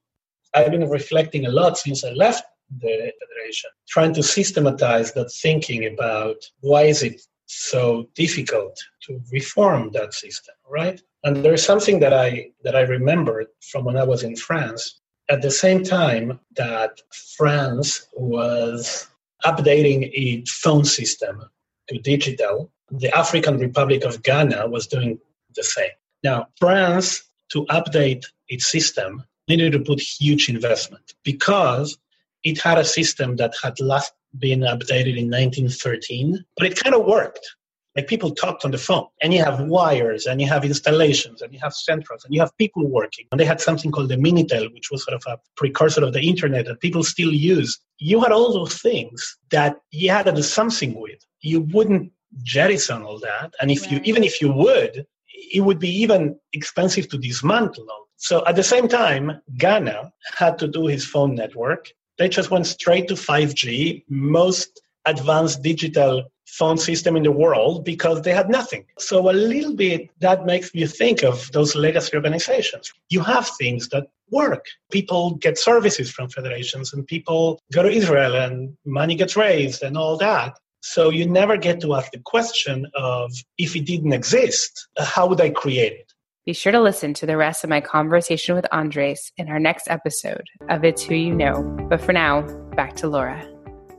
[0.54, 5.86] I've been reflecting a lot since I left the Federation, trying to systematize that thinking
[5.86, 11.00] about why is it so difficult to reform that system, right?
[11.24, 15.00] And there's something that I that I remembered from when I was in France.
[15.28, 17.00] At the same time that
[17.36, 19.08] France was
[19.44, 21.42] updating its phone system
[21.88, 22.70] to digital.
[22.90, 25.18] The African Republic of Ghana was doing
[25.54, 25.90] the same.
[26.22, 31.98] Now, France, to update its system, needed to put huge investment because
[32.42, 37.04] it had a system that had last been updated in 1913, but it kind of
[37.04, 37.56] worked.
[37.96, 41.52] Like people talked on the phone, and you have wires, and you have installations, and
[41.52, 43.26] you have centrals, and you have people working.
[43.30, 46.20] And they had something called the Minitel, which was sort of a precursor of the
[46.20, 47.78] internet that people still use.
[47.98, 51.20] You had all those things that you had to do something with.
[51.40, 53.92] You wouldn't jettison all that, and if right.
[53.92, 55.06] you even if you would,
[55.52, 58.06] it would be even expensive to dismantle all.
[58.16, 61.90] So at the same time, Ghana had to do his phone network.
[62.18, 64.04] They just went straight to 5G.
[64.08, 68.84] Most advanced digital phone system in the world because they had nothing.
[68.98, 72.92] So a little bit that makes me think of those legacy organizations.
[73.10, 74.64] You have things that work.
[74.90, 79.96] People get services from federations and people go to Israel and money gets raised and
[79.96, 80.56] all that.
[80.80, 85.40] So you never get to ask the question of if it didn't exist, how would
[85.40, 86.12] I create it?
[86.44, 89.90] Be sure to listen to the rest of my conversation with Andres in our next
[89.90, 91.62] episode of It's Who You Know.
[91.88, 92.42] But for now,
[92.76, 93.55] back to Laura.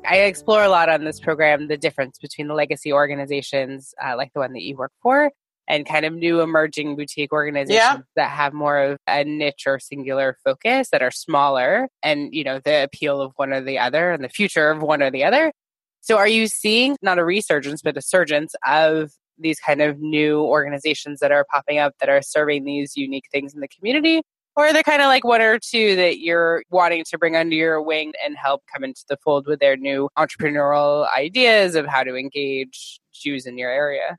[0.08, 4.32] I explore a lot on this program the difference between the legacy organizations, uh, like
[4.34, 5.32] the one that you work for,
[5.68, 7.98] and kind of new emerging boutique organizations yeah.
[8.16, 12.60] that have more of a niche or singular focus that are smaller and, you know,
[12.64, 15.52] the appeal of one or the other and the future of one or the other.
[16.00, 20.40] So are you seeing not a resurgence, but a surgence of these kind of new
[20.42, 24.22] organizations that are popping up that are serving these unique things in the community?
[24.58, 27.56] Or are there kind of like one or two that you're wanting to bring under
[27.56, 32.04] your wing and help come into the fold with their new entrepreneurial ideas of how
[32.04, 34.18] to engage Jews in your area?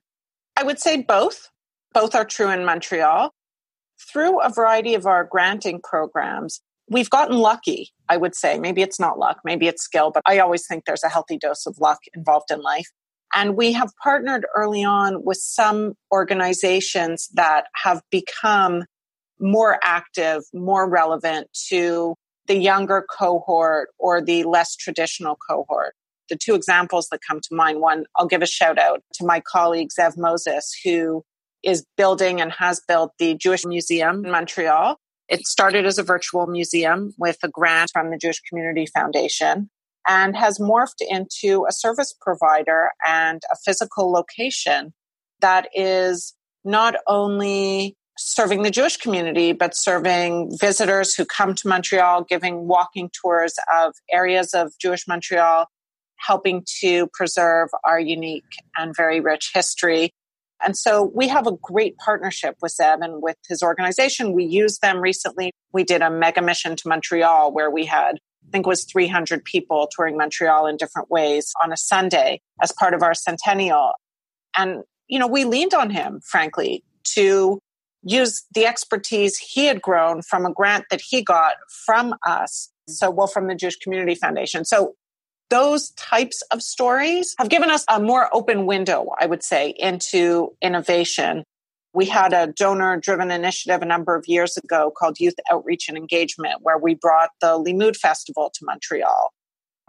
[0.56, 1.48] I would say both.
[1.92, 3.34] Both are true in Montreal.
[4.12, 8.60] Through a variety of our granting programs, we've gotten lucky, I would say.
[8.60, 11.66] Maybe it's not luck, maybe it's skill, but I always think there's a healthy dose
[11.66, 12.86] of luck involved in life.
[13.34, 18.84] And we have partnered early on with some organizations that have become
[19.40, 22.14] more active, more relevant to
[22.46, 25.94] the younger cohort or the less traditional cohort.
[26.28, 29.40] The two examples that come to mind one, I'll give a shout out to my
[29.40, 31.24] colleague Zev Moses, who
[31.62, 34.96] is building and has built the Jewish Museum in Montreal.
[35.28, 39.68] It started as a virtual museum with a grant from the Jewish Community Foundation
[40.06, 44.94] and has morphed into a service provider and a physical location
[45.40, 52.24] that is not only serving the Jewish community, but serving visitors who come to Montreal,
[52.24, 55.66] giving walking tours of areas of Jewish Montreal,
[56.16, 58.42] helping to preserve our unique
[58.76, 60.10] and very rich history.
[60.60, 64.32] And so we have a great partnership with Zev and with his organization.
[64.32, 65.52] We used them recently.
[65.72, 69.44] We did a mega mission to Montreal where we had, I think it was 300
[69.44, 73.92] people touring Montreal in different ways on a Sunday as part of our centennial.
[74.56, 76.82] And, you know, we leaned on him, frankly,
[77.14, 77.60] to
[78.02, 82.70] use the expertise he had grown from a grant that he got from us.
[82.88, 84.64] So, well, from the Jewish Community Foundation.
[84.64, 84.94] So,
[85.50, 90.50] those types of stories have given us a more open window, I would say, into
[90.60, 91.44] innovation.
[91.94, 95.96] We had a donor driven initiative a number of years ago called Youth Outreach and
[95.96, 99.32] Engagement, where we brought the Limmud Festival to Montreal.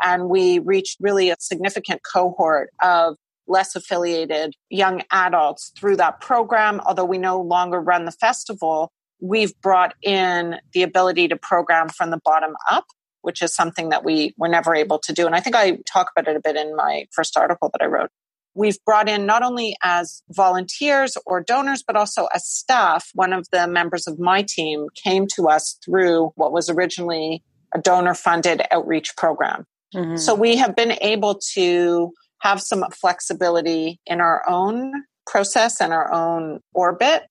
[0.01, 3.17] And we reached really a significant cohort of
[3.49, 6.79] less affiliated young adults through that program.
[6.85, 12.11] Although we no longer run the festival, we've brought in the ability to program from
[12.11, 12.85] the bottom up,
[13.21, 15.25] which is something that we were never able to do.
[15.25, 17.87] And I think I talk about it a bit in my first article that I
[17.87, 18.09] wrote.
[18.55, 23.09] We've brought in not only as volunteers or donors, but also as staff.
[23.13, 27.79] One of the members of my team came to us through what was originally a
[27.79, 29.65] donor funded outreach program.
[29.93, 30.17] Mm-hmm.
[30.17, 36.11] So we have been able to have some flexibility in our own process and our
[36.11, 37.23] own orbit.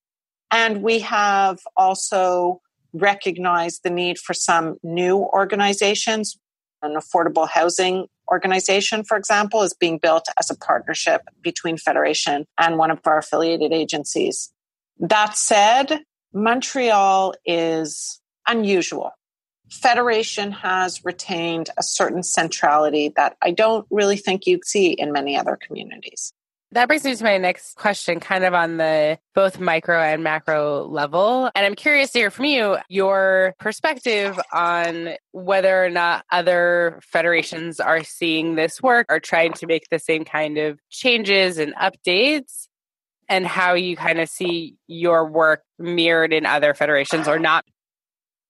[0.51, 2.61] And we have also
[2.93, 6.39] recognized the need for some new organizations.
[6.81, 12.79] An affordable housing organization, for example, is being built as a partnership between Federation and
[12.79, 14.53] one of our affiliated agencies.
[14.99, 16.01] That said,
[16.33, 19.11] Montreal is unusual.
[19.71, 25.37] Federation has retained a certain centrality that I don't really think you'd see in many
[25.37, 26.33] other communities.
[26.73, 30.85] That brings me to my next question, kind of on the both micro and macro
[30.85, 31.51] level.
[31.55, 37.81] And I'm curious to hear from you your perspective on whether or not other federations
[37.81, 42.67] are seeing this work or trying to make the same kind of changes and updates,
[43.31, 47.65] and how you kind of see your work mirrored in other federations or not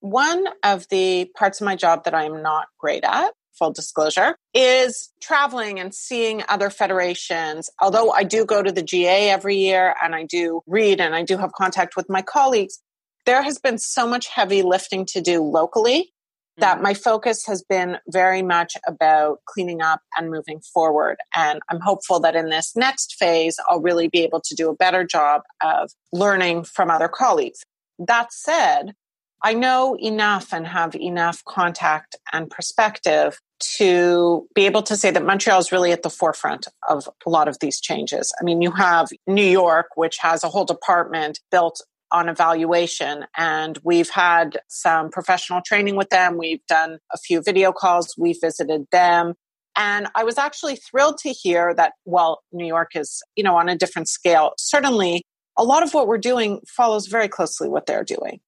[0.00, 5.11] one of the parts of my job that I'm not great at, full disclosure, is
[5.20, 7.70] traveling and seeing other federations.
[7.80, 11.22] Although I do go to the GA every year and I do read and I
[11.22, 12.80] do have contact with my colleagues,
[13.26, 16.12] there has been so much heavy lifting to do locally
[16.58, 16.84] that mm-hmm.
[16.84, 21.16] my focus has been very much about cleaning up and moving forward.
[21.34, 24.74] And I'm hopeful that in this next phase, I'll really be able to do a
[24.74, 27.61] better job of learning from other colleagues.
[27.98, 28.94] That said,
[29.42, 33.38] I know enough and have enough contact and perspective
[33.77, 37.48] to be able to say that Montreal is really at the forefront of a lot
[37.48, 38.33] of these changes.
[38.40, 43.79] I mean, you have New York, which has a whole department built on evaluation, and
[43.85, 46.38] we've had some professional training with them.
[46.38, 49.35] We've done a few video calls, we've visited them.
[49.77, 53.68] And I was actually thrilled to hear that, well, New York is, you know, on
[53.68, 54.53] a different scale.
[54.59, 55.22] Certainly,
[55.57, 58.40] a lot of what we're doing follows very closely what they're doing.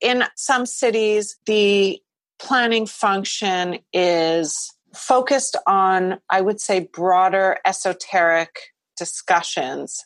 [0.00, 2.00] In some cities, the
[2.38, 8.50] planning function is focused on, I would say, broader esoteric
[8.96, 10.04] discussions,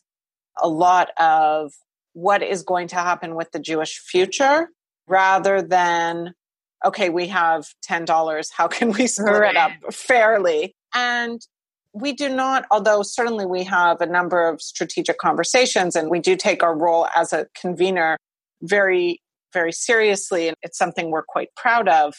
[0.60, 1.72] a lot of
[2.12, 4.68] what is going to happen with the Jewish future
[5.06, 6.34] rather than,
[6.84, 8.48] okay, we have $10.
[8.52, 9.50] How can we split right.
[9.50, 10.74] it up fairly?
[10.94, 11.40] And
[11.92, 16.36] we do not, although certainly we have a number of strategic conversations and we do
[16.36, 18.16] take our role as a convener
[18.62, 19.20] very
[19.52, 22.14] very seriously, and it's something we're quite proud of.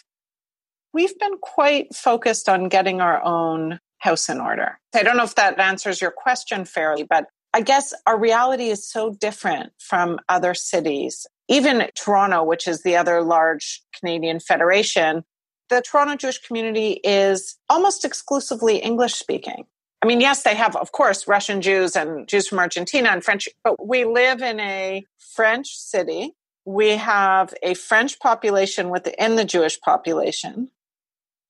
[0.94, 4.80] We've been quite focused on getting our own house in order.
[4.94, 8.90] I don't know if that answers your question fairly, but I guess our reality is
[8.90, 11.28] so different from other cities.
[11.52, 15.24] even Toronto, which is the other large Canadian federation,
[15.70, 19.66] the Toronto Jewish community is almost exclusively English speaking.
[20.02, 23.50] I mean, yes, they have, of course, Russian Jews and Jews from Argentina and French,
[23.66, 25.04] but we live in a
[25.36, 26.32] French city.
[26.66, 30.70] We have a French population within the Jewish population.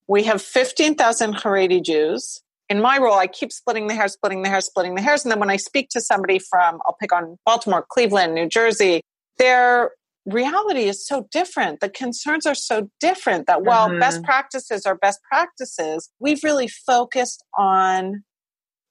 [0.08, 2.42] We have 15,000 Haredi Jews.
[2.70, 5.26] In my role, I keep splitting the hairs, splitting the hairs, splitting the hairs.
[5.26, 9.02] And then when I speak to somebody from, I'll pick on Baltimore, Cleveland, New Jersey,
[9.38, 9.92] their
[10.26, 11.80] reality is so different.
[11.80, 14.00] The concerns are so different that while mm-hmm.
[14.00, 18.24] best practices are best practices, we've really focused on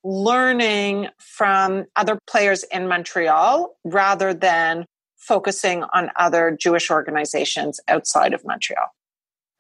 [0.02, 4.86] learning from other players in Montreal rather than
[5.20, 8.86] focusing on other Jewish organizations outside of Montreal.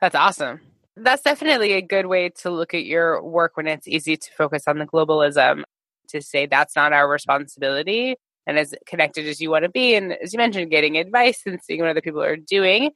[0.00, 0.60] That's awesome.
[0.96, 4.64] That's definitely a good way to look at your work when it's easy to focus
[4.66, 5.62] on the globalism,
[6.08, 9.94] to say that's not our responsibility and as connected as you want to be.
[9.94, 12.90] And as you mentioned, getting advice and seeing what other people are doing.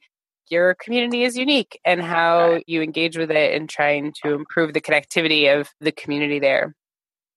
[0.49, 4.81] Your community is unique and how you engage with it and trying to improve the
[4.81, 6.75] connectivity of the community there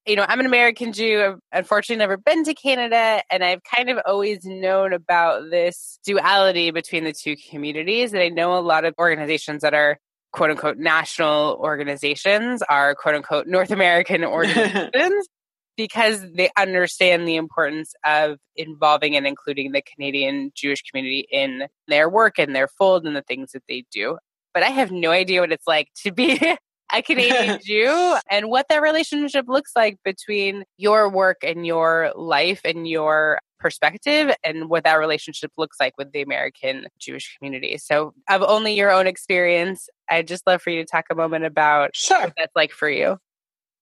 [0.06, 1.22] you know, I'm an American Jew.
[1.22, 6.70] I've unfortunately never been to Canada, and I've kind of always known about this duality
[6.70, 8.12] between the two communities.
[8.12, 9.98] And I know a lot of organizations that are
[10.32, 15.28] quote unquote national organizations are quote unquote North American organizations
[15.76, 22.08] because they understand the importance of involving and including the Canadian Jewish community in their
[22.08, 24.18] work and their fold and the things that they do.
[24.52, 26.36] But I have no idea what it's like to be
[26.92, 32.60] a Canadian Jew and what that relationship looks like between your work and your life
[32.64, 37.76] and your perspective and what that relationship looks like with the American Jewish community.
[37.78, 41.44] So, of only your own experience, I'd just love for you to talk a moment
[41.44, 42.20] about sure.
[42.20, 43.18] what that's like for you.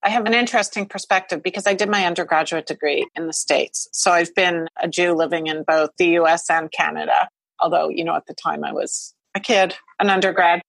[0.02, 3.88] I have an interesting perspective because I did my undergraduate degree in the States.
[3.92, 7.28] So I've been a Jew living in both the US and Canada,
[7.58, 10.62] although, you know, at the time I was a kid, an undergrad.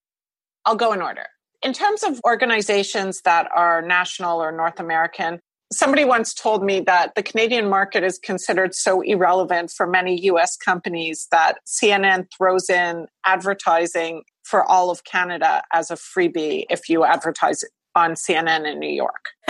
[0.66, 1.28] I'll go in order
[1.64, 5.40] in terms of organizations that are national or North American,
[5.72, 10.56] somebody once told me that the Canadian market is considered so irrelevant for many US
[10.56, 17.04] companies that CNN throws in advertising for all of Canada as a freebie if you
[17.04, 17.64] advertise
[17.96, 19.30] on CNN in New York.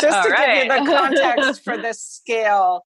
[0.00, 0.68] Just to right.
[0.68, 2.82] give you the context for this scale,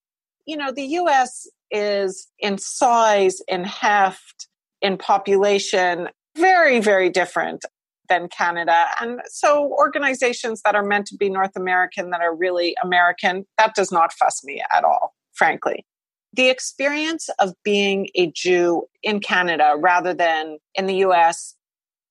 [0.46, 4.48] you know, the US is in size, in heft,
[4.80, 7.64] in population, very, very different
[8.08, 8.86] than Canada.
[9.00, 13.74] And so organizations that are meant to be North American, that are really American, that
[13.74, 15.84] does not fuss me at all, frankly.
[16.32, 21.54] The experience of being a Jew in Canada rather than in the US,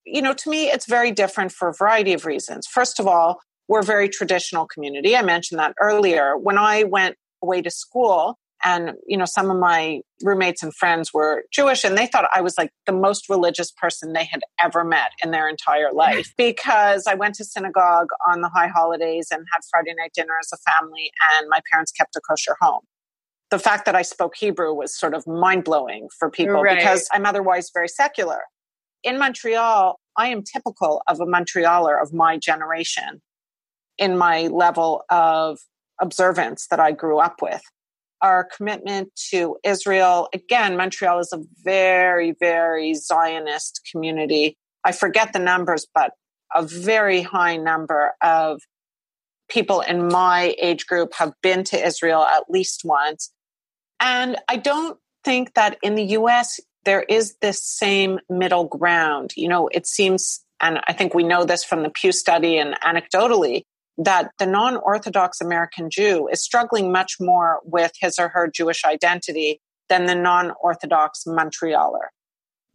[0.06, 2.68] you know, to me, it's very different for a variety of reasons.
[2.68, 5.16] First of all, we're a very traditional community.
[5.16, 6.38] I mentioned that earlier.
[6.38, 11.14] When I went away to school, and you know some of my roommates and friends
[11.14, 14.84] were jewish and they thought i was like the most religious person they had ever
[14.84, 16.34] met in their entire life.
[16.38, 20.50] Because i went to synagogue on the high holidays and had friday night dinner as
[20.52, 22.82] a family and my parents kept a kosher home.
[23.52, 26.78] The fact that i spoke hebrew was sort of mind-blowing for people right.
[26.78, 28.42] because i'm otherwise very secular.
[29.04, 33.22] In montreal i am typical of a montrealer of my generation
[33.98, 35.60] in my level of
[36.02, 37.62] observance that i grew up with
[38.22, 40.30] our commitment to Israel.
[40.34, 44.58] Again, Montreal is a very, very Zionist community.
[44.84, 46.12] I forget the numbers, but
[46.54, 48.62] a very high number of
[49.50, 53.32] people in my age group have been to Israel at least once.
[54.00, 59.34] And I don't think that in the US there is this same middle ground.
[59.36, 62.76] You know, it seems, and I think we know this from the Pew study and
[62.82, 63.64] anecdotally,
[63.98, 68.84] that the non Orthodox American Jew is struggling much more with his or her Jewish
[68.84, 72.08] identity than the non Orthodox Montrealer.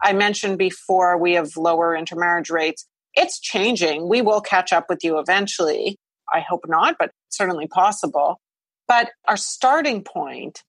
[0.03, 2.87] I mentioned before we have lower intermarriage rates.
[3.15, 4.09] It's changing.
[4.09, 5.99] We will catch up with you eventually.
[6.33, 8.41] I hope not, but certainly possible.
[8.89, 10.63] But our starting point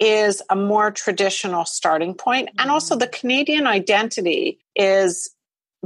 [0.00, 2.50] is a more traditional starting point.
[2.58, 3.00] And also mm-hmm.
[3.00, 5.34] the Canadian identity is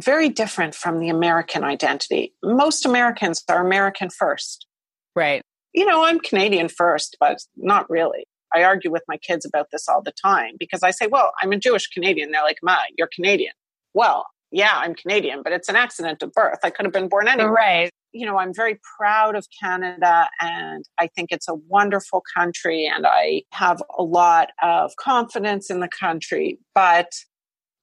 [0.00, 2.34] very different from the American identity.
[2.42, 4.66] Most Americans are American first.
[5.14, 5.42] Right.
[5.74, 8.24] You know, I'm Canadian first, but not really.
[8.54, 11.52] I argue with my kids about this all the time because I say, well, I'm
[11.52, 12.30] a Jewish Canadian.
[12.30, 13.52] They're like, Ma, you're Canadian.
[13.94, 16.58] Well, yeah, I'm Canadian, but it's an accident of birth.
[16.62, 17.52] I could have been born anywhere.
[17.52, 17.90] Right.
[18.12, 23.06] You know, I'm very proud of Canada and I think it's a wonderful country and
[23.06, 26.58] I have a lot of confidence in the country.
[26.74, 27.08] But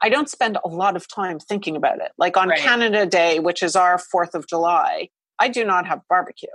[0.02, 2.12] I don't spend a lot of time thinking about it.
[2.18, 2.60] Like on right.
[2.60, 6.50] Canada Day, which is our 4th of July, I do not have barbecue.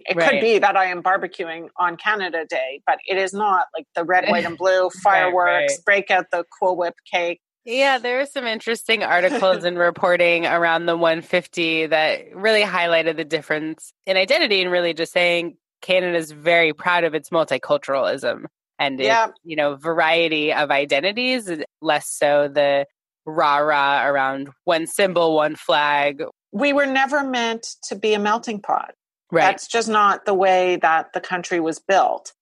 [0.00, 0.30] It right.
[0.30, 4.04] could be that I am barbecuing on Canada Day, but it is not like the
[4.04, 7.40] red, white, and blue fireworks, right, break out the Cool Whip cake.
[7.64, 13.24] Yeah, there are some interesting articles and reporting around the 150 that really highlighted the
[13.24, 18.44] difference in identity and really just saying Canada is very proud of its multiculturalism
[18.78, 19.28] and yeah.
[19.44, 21.50] you know, variety of identities,
[21.80, 22.86] less so the
[23.24, 26.22] rah rah around one symbol, one flag.
[26.52, 28.94] We were never meant to be a melting pot.
[29.32, 29.42] Right.
[29.42, 32.32] That's just not the way that the country was built.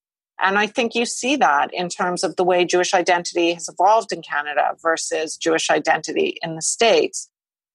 [0.41, 4.13] And I think you see that in terms of the way Jewish identity has evolved
[4.13, 7.31] in Canada versus Jewish identity in the States.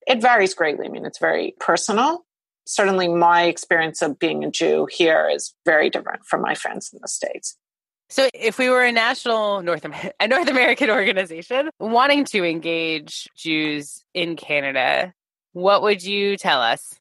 [0.06, 0.86] It varies greatly.
[0.86, 2.26] I mean, it's very personal.
[2.66, 7.00] Certainly, my experience of being a Jew here is very different from my friends in
[7.02, 7.58] the States.
[8.12, 9.86] So, if we were a national North,
[10.20, 15.14] a North American organization wanting to engage Jews in Canada,
[15.54, 16.96] what would you tell us?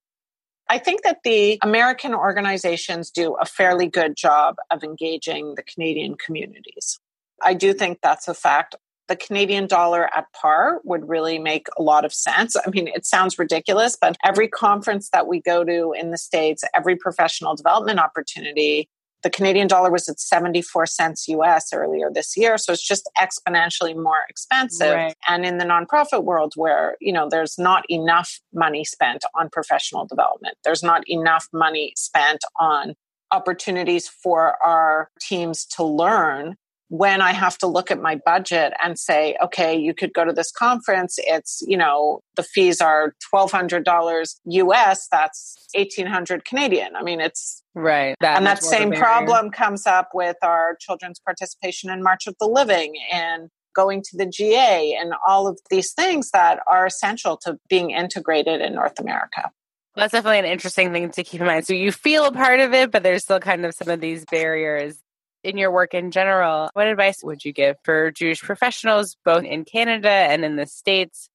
[0.68, 6.14] I think that the American organizations do a fairly good job of engaging the Canadian
[6.16, 7.00] communities.
[7.42, 8.74] I do think that's a fact.
[9.06, 12.54] The Canadian dollar at par would really make a lot of sense.
[12.54, 16.62] I mean, it sounds ridiculous, but every conference that we go to in the States,
[16.74, 18.90] every professional development opportunity,
[19.22, 22.56] the Canadian dollar was at 74 cents US earlier this year.
[22.58, 24.94] So it's just exponentially more expensive.
[24.94, 25.14] Right.
[25.26, 30.06] And in the nonprofit world where, you know, there's not enough money spent on professional
[30.06, 32.94] development, there's not enough money spent on
[33.30, 36.56] opportunities for our teams to learn
[36.88, 40.32] when I have to look at my budget and say, okay, you could go to
[40.32, 41.16] this conference.
[41.18, 45.08] It's, you know, the fees are $1,200 US.
[45.10, 46.96] That's 1800 Canadian.
[46.96, 48.14] I mean, it's right.
[48.20, 52.46] That and that same problem comes up with our children's participation in March of the
[52.46, 57.58] Living and going to the GA and all of these things that are essential to
[57.68, 59.50] being integrated in North America.
[59.94, 61.66] That's definitely an interesting thing to keep in mind.
[61.66, 64.24] So you feel a part of it, but there's still kind of some of these
[64.24, 64.96] barriers
[65.44, 69.64] in your work in general, what advice would you give for Jewish professionals, both in
[69.64, 71.28] Canada and in the States?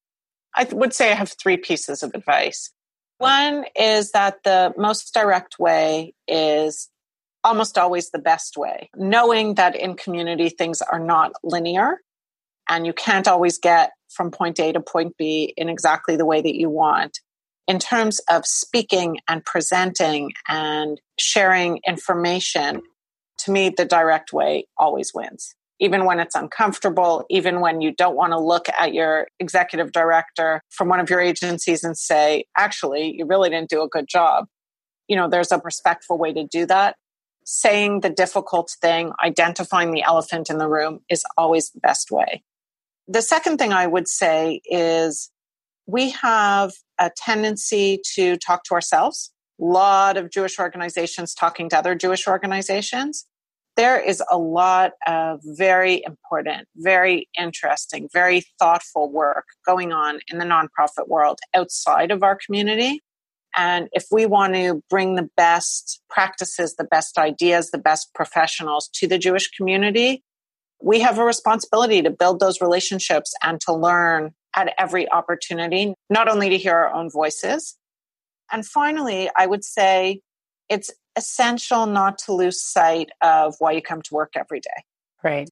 [0.56, 2.72] I would say I have three pieces of advice.
[3.18, 6.90] One is that the most direct way is
[7.44, 12.02] almost always the best way, knowing that in community things are not linear
[12.70, 16.42] and you can't always get from point A to point B in exactly the way
[16.42, 17.20] that you want.
[17.68, 22.82] In terms of speaking and presenting and sharing information,
[23.44, 25.56] to me, the direct way always wins.
[25.80, 30.62] Even when it's uncomfortable, even when you don't want to look at your executive director
[30.70, 34.46] from one of your agencies and say, actually, you really didn't do a good job.
[35.08, 36.96] You know, there's a respectful way to do that.
[37.46, 42.44] Saying the difficult thing, identifying the elephant in the room is always the best way.
[43.08, 45.30] The second thing I would say is
[45.86, 49.34] we have a tendency to talk to ourselves.
[49.60, 53.26] A lot of Jewish organizations talking to other Jewish organizations
[53.76, 60.38] there is a lot of very important, very interesting, very thoughtful work going on in
[60.38, 63.02] the nonprofit world outside of our community.
[63.56, 68.90] And if we want to bring the best practices, the best ideas, the best professionals
[68.96, 70.24] to the Jewish community,
[70.82, 76.28] we have a responsibility to build those relationships and to learn at every opportunity, not
[76.28, 77.76] only to hear our own voices.
[78.52, 80.22] And finally, I would say
[80.70, 84.84] it's essential not to lose sight of why you come to work every day.
[85.24, 85.50] Right.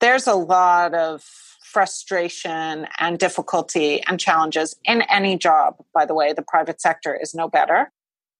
[0.00, 1.22] There's a lot of
[1.62, 6.32] frustration and difficulty and challenges in any job, by the way.
[6.32, 7.92] The private sector is no better.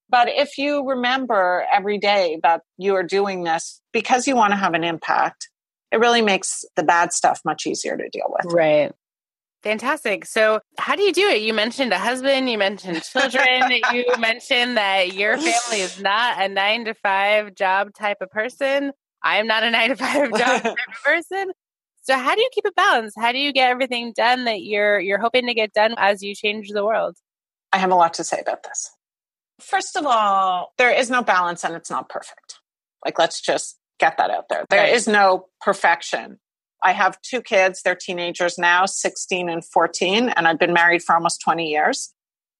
[0.09, 4.57] But if you remember every day that you are doing this because you want to
[4.57, 5.49] have an impact,
[5.91, 8.53] it really makes the bad stuff much easier to deal with.
[8.53, 8.91] Right.
[9.63, 10.25] Fantastic.
[10.25, 11.41] So, how do you do it?
[11.41, 16.47] You mentioned a husband, you mentioned children, you mentioned that your family is not a
[16.47, 18.91] nine to five job type of person.
[19.23, 21.51] I am not a nine to five job type of person.
[22.01, 23.13] So, how do you keep a balance?
[23.15, 26.33] How do you get everything done that you're you're hoping to get done as you
[26.33, 27.15] change the world?
[27.71, 28.89] I have a lot to say about this.
[29.59, 32.59] First of all, there is no balance and it's not perfect.
[33.05, 34.65] Like, let's just get that out there.
[34.71, 34.93] There right.
[34.93, 36.39] is no perfection
[36.83, 37.81] I have two kids.
[37.81, 42.13] They're teenagers now, 16 and 14, and I've been married for almost 20 years.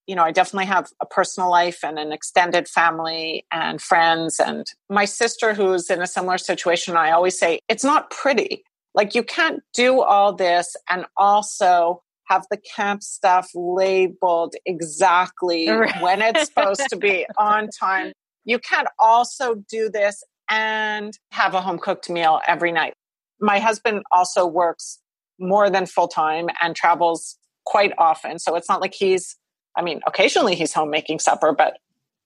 [0.08, 4.40] You know, I definitely have a personal life and an extended family and friends.
[4.40, 8.64] And my sister, who's in a similar situation, I always say, it's not pretty.
[8.94, 16.02] Like, you can't do all this and also have the camp stuff labeled exactly right.
[16.02, 18.12] when it's supposed to be on time.
[18.44, 22.94] You can't also do this and have a home cooked meal every night
[23.42, 25.00] my husband also works
[25.40, 28.40] more than full time and travels quite often.
[28.40, 29.36] So it's not like he's,
[29.76, 31.78] I mean, occasionally he's home making supper, but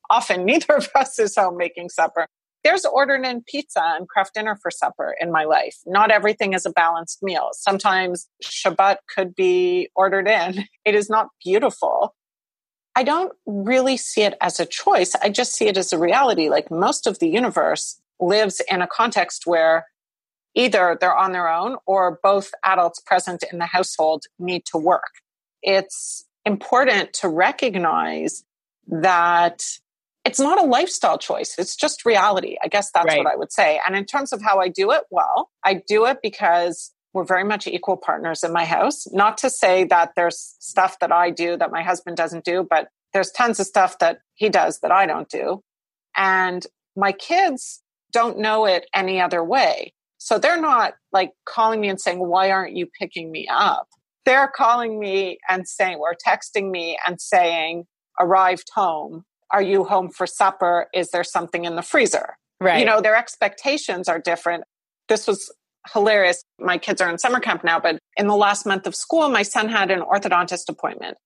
[0.10, 2.28] often neither of us is home making supper.
[2.64, 5.78] There's ordered in pizza and Kraft dinner for supper in my life.
[5.86, 7.50] Not everything is a balanced meal.
[7.54, 10.66] Sometimes Shabbat could be ordered in.
[10.86, 12.16] It is not beautiful.
[12.96, 15.16] I don't really see it as a choice.
[15.16, 16.50] I just see it as a reality.
[16.50, 19.86] Like most of the universe lives in a context where
[20.56, 25.12] either they're on their own or both adults present in the household need to work.
[25.62, 28.44] It's important to recognize
[28.88, 29.64] that
[30.24, 31.56] it's not a lifestyle choice.
[31.58, 32.58] It's just reality.
[32.64, 33.20] I guess that's right.
[33.20, 33.80] what I would say.
[33.86, 37.44] And in terms of how I do it, well, I do it because we're very
[37.44, 39.08] much equal partners in my house.
[39.12, 42.90] Not to say that there's stuff that I do that my husband doesn't do, but
[43.14, 45.62] there's tons of stuff that he does that I don't do.
[46.18, 47.82] And my kids
[48.12, 49.94] don't know it any other way.
[50.26, 53.86] So they're not like calling me and saying, why aren't you picking me up?
[54.26, 57.84] They're calling me and saying, or texting me and saying,
[58.20, 59.26] arrived home.
[59.54, 60.88] Are you home for supper?
[60.96, 62.38] Is there something in the freezer?
[62.60, 62.80] Right.
[62.80, 64.64] You know, their expectations are different.
[65.10, 65.54] This was
[65.94, 66.42] hilarious.
[66.60, 69.44] My kids are in summer camp now, but in the last month of school, my
[69.44, 71.18] son had an orthodontist appointment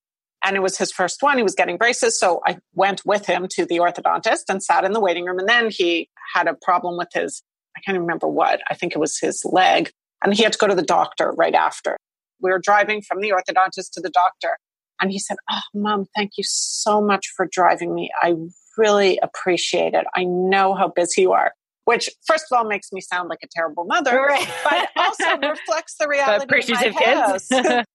[0.43, 1.37] and it was his first one.
[1.37, 2.19] He was getting braces.
[2.19, 5.39] So I went with him to the orthodontist and sat in the waiting room.
[5.39, 7.41] And then he had a problem with his
[7.79, 8.61] I can't remember what.
[8.69, 9.91] I think it was his leg.
[10.23, 11.97] And he had to go to the doctor right after.
[12.41, 14.57] We were driving from the orthodontist to the doctor.
[15.01, 18.09] And he said, Oh, mom, thank you so much for driving me.
[18.21, 18.35] I
[18.77, 20.05] really appreciate it.
[20.13, 21.53] I know how busy you are.
[21.85, 24.47] Which, first of all, makes me sound like a terrible mother, right.
[24.63, 27.85] but also reflects the reality appreciative of my house.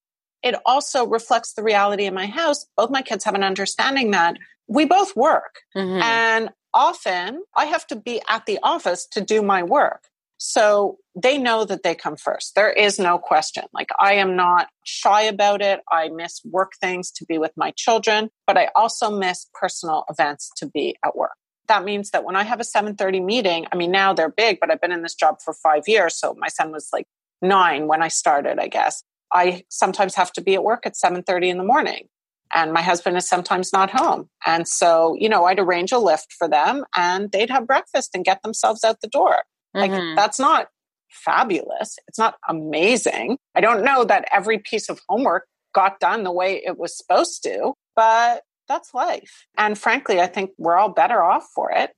[0.44, 2.66] It also reflects the reality in my house.
[2.76, 4.36] Both my kids have an understanding that
[4.68, 5.60] we both work.
[5.76, 6.02] Mm-hmm.
[6.02, 10.04] And often I have to be at the office to do my work.
[10.36, 12.54] So they know that they come first.
[12.54, 13.64] There is no question.
[13.72, 15.80] Like I am not shy about it.
[15.90, 20.50] I miss work things to be with my children, but I also miss personal events
[20.56, 21.36] to be at work.
[21.68, 24.70] That means that when I have a 7:30 meeting, I mean now they're big, but
[24.70, 27.06] I've been in this job for 5 years, so my son was like
[27.40, 29.02] 9 when I started, I guess.
[29.34, 32.08] I sometimes have to be at work at 7:30 in the morning
[32.54, 34.28] and my husband is sometimes not home.
[34.46, 38.24] And so, you know, I'd arrange a lift for them and they'd have breakfast and
[38.24, 39.42] get themselves out the door.
[39.76, 39.92] Mm-hmm.
[39.92, 40.68] Like that's not
[41.10, 41.98] fabulous.
[42.06, 43.38] It's not amazing.
[43.54, 47.42] I don't know that every piece of homework got done the way it was supposed
[47.42, 49.46] to, but that's life.
[49.58, 51.90] And frankly, I think we're all better off for it.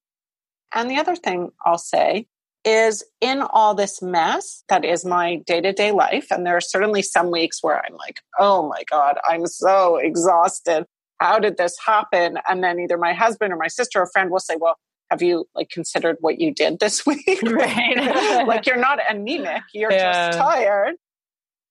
[0.74, 2.26] And the other thing I'll say
[2.66, 6.26] is in all this mess that is my day to day life.
[6.30, 10.84] And there are certainly some weeks where I'm like, oh my God, I'm so exhausted.
[11.18, 12.38] How did this happen?
[12.48, 14.76] And then either my husband or my sister or friend will say, well,
[15.10, 17.40] have you like considered what you did this week?
[17.44, 18.44] Right.
[18.46, 20.26] like you're not anemic, you're yeah.
[20.26, 20.96] just tired.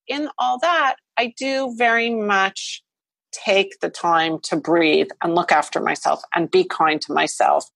[0.08, 2.84] In all that, I do very much
[3.32, 7.70] take the time to breathe and look after myself and be kind to myself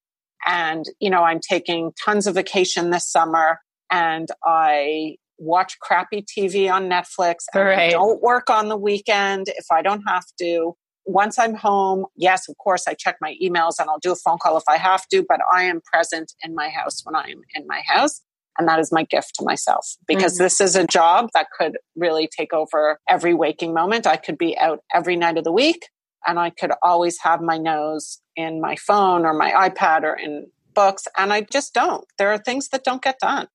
[0.46, 3.60] and, you know, I'm taking tons of vacation this summer
[3.92, 7.80] and I watch crappy TV on Netflix and right.
[7.80, 10.76] I don't work on the weekend if I don't have to.
[11.06, 14.38] Once I'm home, yes, of course, I check my emails and I'll do a phone
[14.38, 17.42] call if I have to, but I am present in my house when I am
[17.56, 18.22] in my house.
[18.58, 20.44] And that is my gift to myself because mm-hmm.
[20.44, 24.06] this is a job that could really take over every waking moment.
[24.06, 25.88] I could be out every night of the week
[26.28, 30.48] and I could always have my nose in my phone or my iPad or in
[30.74, 31.08] books.
[31.18, 32.06] And I just don't.
[32.18, 33.48] There are things that don't get done.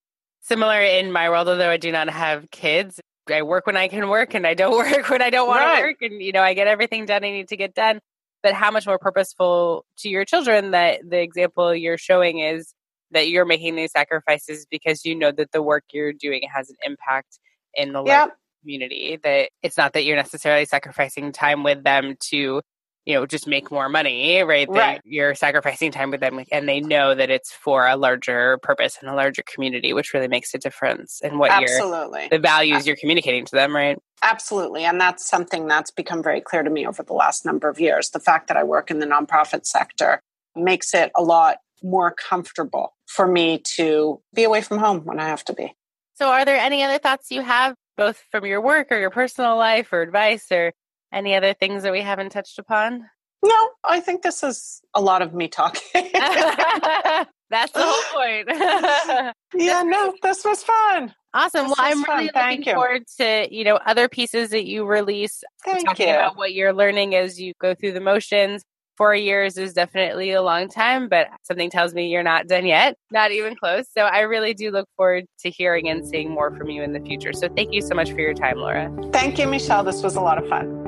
[0.43, 3.01] Similar in my world, although I do not have kids,
[3.33, 5.81] I work when I can work and I don't work when I don't want right.
[5.81, 5.97] to work.
[6.03, 8.01] And, you know, I get everything done I need to get done.
[8.43, 12.75] But how much more purposeful to your children that the example you're showing is
[13.13, 16.77] that you're making these sacrifices because you know that the work you're doing has an
[16.85, 17.39] impact
[17.75, 18.37] in the yep.
[18.61, 19.19] community.
[19.23, 22.61] That it's not that you're necessarily sacrificing time with them to
[23.07, 25.01] you know just make more money right, right.
[25.05, 29.11] you're sacrificing time with them and they know that it's for a larger purpose and
[29.11, 32.21] a larger community which really makes a difference in what absolutely.
[32.21, 33.99] you're the values you're communicating to them right?
[34.23, 37.79] Absolutely and that's something that's become very clear to me over the last number of
[37.79, 38.11] years.
[38.11, 40.21] The fact that i work in the nonprofit sector
[40.57, 45.27] makes it a lot more comfortable for me to be away from home when i
[45.27, 45.75] have to be.
[46.15, 49.57] So are there any other thoughts you have both from your work or your personal
[49.57, 50.73] life or advice or
[51.15, 53.09] any other things that we haven't touched upon?
[53.45, 55.83] No, I think this is a lot of me talking.
[57.51, 58.49] That's the whole point.
[59.55, 61.15] yeah, no, this was fun.
[61.35, 61.69] Awesome.
[61.69, 62.17] This well, I'm fun.
[62.19, 62.75] really Thank looking you.
[62.75, 66.15] forward to, you know, other pieces that you release Thank talking you.
[66.15, 68.63] about what you're learning as you go through the motions.
[68.97, 72.97] Four years is definitely a long time, but something tells me you're not done yet,
[73.11, 73.87] not even close.
[73.93, 77.01] So I really do look forward to hearing and seeing more from you in the
[77.01, 77.33] future.
[77.33, 78.91] So thank you so much for your time, Laura.
[79.13, 79.83] Thank you, Michelle.
[79.83, 80.84] This was a lot of fun.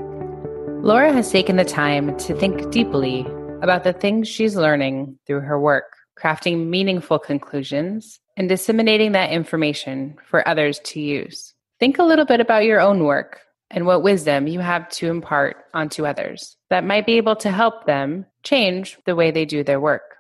[0.83, 3.27] Laura has taken the time to think deeply
[3.61, 10.17] about the things she's learning through her work, crafting meaningful conclusions, and disseminating that information
[10.25, 11.55] for others to use.
[11.81, 15.57] Think a little bit about your own work and what wisdom you have to impart
[15.75, 19.81] onto others that might be able to help them change the way they do their
[19.81, 20.17] work.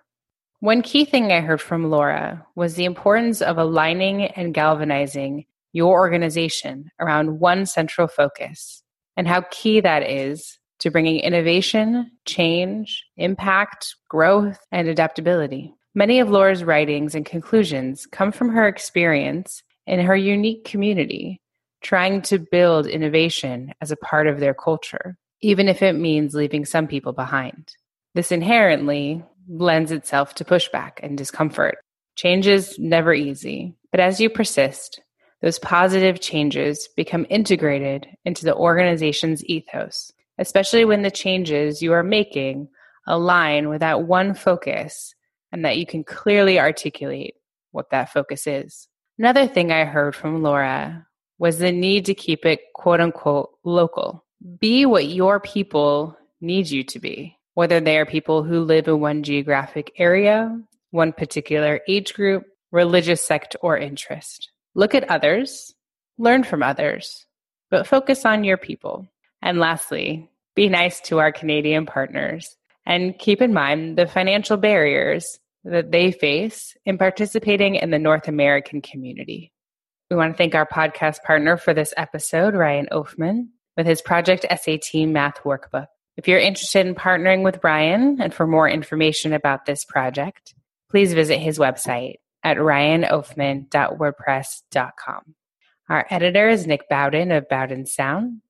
[0.60, 5.92] One key thing I heard from Laura was the importance of aligning and galvanizing your
[5.92, 8.82] organization around one central focus
[9.16, 15.72] and how key that is to bringing innovation, change, impact, growth, and adaptability.
[15.94, 21.40] Many of Laura's writings and conclusions come from her experience in her unique community,
[21.80, 26.64] trying to build innovation as a part of their culture, even if it means leaving
[26.64, 27.72] some people behind.
[28.14, 31.78] This inherently lends itself to pushback and discomfort.
[32.16, 35.00] Change is never easy, but as you persist,
[35.42, 42.02] those positive changes become integrated into the organization's ethos, especially when the changes you are
[42.02, 42.68] making
[43.06, 45.14] align with that one focus
[45.52, 47.34] and that you can clearly articulate
[47.70, 48.88] what that focus is.
[49.18, 51.06] Another thing I heard from Laura
[51.38, 54.24] was the need to keep it quote unquote local.
[54.58, 59.00] Be what your people need you to be, whether they are people who live in
[59.00, 60.58] one geographic area,
[60.90, 64.50] one particular age group, religious sect, or interest.
[64.76, 65.74] Look at others,
[66.18, 67.24] learn from others,
[67.70, 69.08] but focus on your people.
[69.40, 72.54] And lastly, be nice to our Canadian partners
[72.84, 78.28] and keep in mind the financial barriers that they face in participating in the North
[78.28, 79.50] American community.
[80.10, 83.46] We want to thank our podcast partner for this episode, Ryan Ofman,
[83.78, 85.86] with his Project SAT Math Workbook.
[86.18, 90.54] If you're interested in partnering with Ryan and for more information about this project,
[90.90, 92.16] please visit his website
[92.46, 95.34] at ryanofman.wordpress.com.
[95.88, 98.40] Our editor is Nick Bowden of Bowden Sound.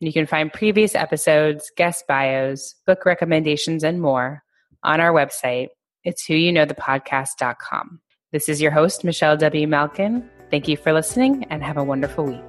[0.00, 4.42] And you can find previous episodes, guest bios, book recommendations, and more
[4.82, 5.68] on our website.
[6.04, 8.02] It's whoyouknowthepodcast.com.
[8.30, 9.66] This is your host, Michelle W.
[9.66, 10.28] Malkin.
[10.50, 12.44] Thank you for listening and have a wonderful week.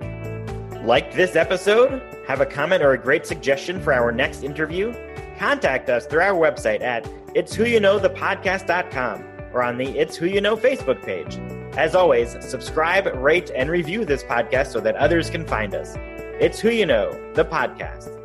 [0.83, 2.01] Like this episode?
[2.27, 4.93] Have a comment or a great suggestion for our next interview?
[5.37, 11.02] Contact us through our website at itswhoyouknowthepodcast.com or on the It's Who You Know Facebook
[11.04, 11.39] page.
[11.78, 15.95] As always, subscribe, rate, and review this podcast so that others can find us.
[16.39, 18.20] It's Who You Know, the podcast.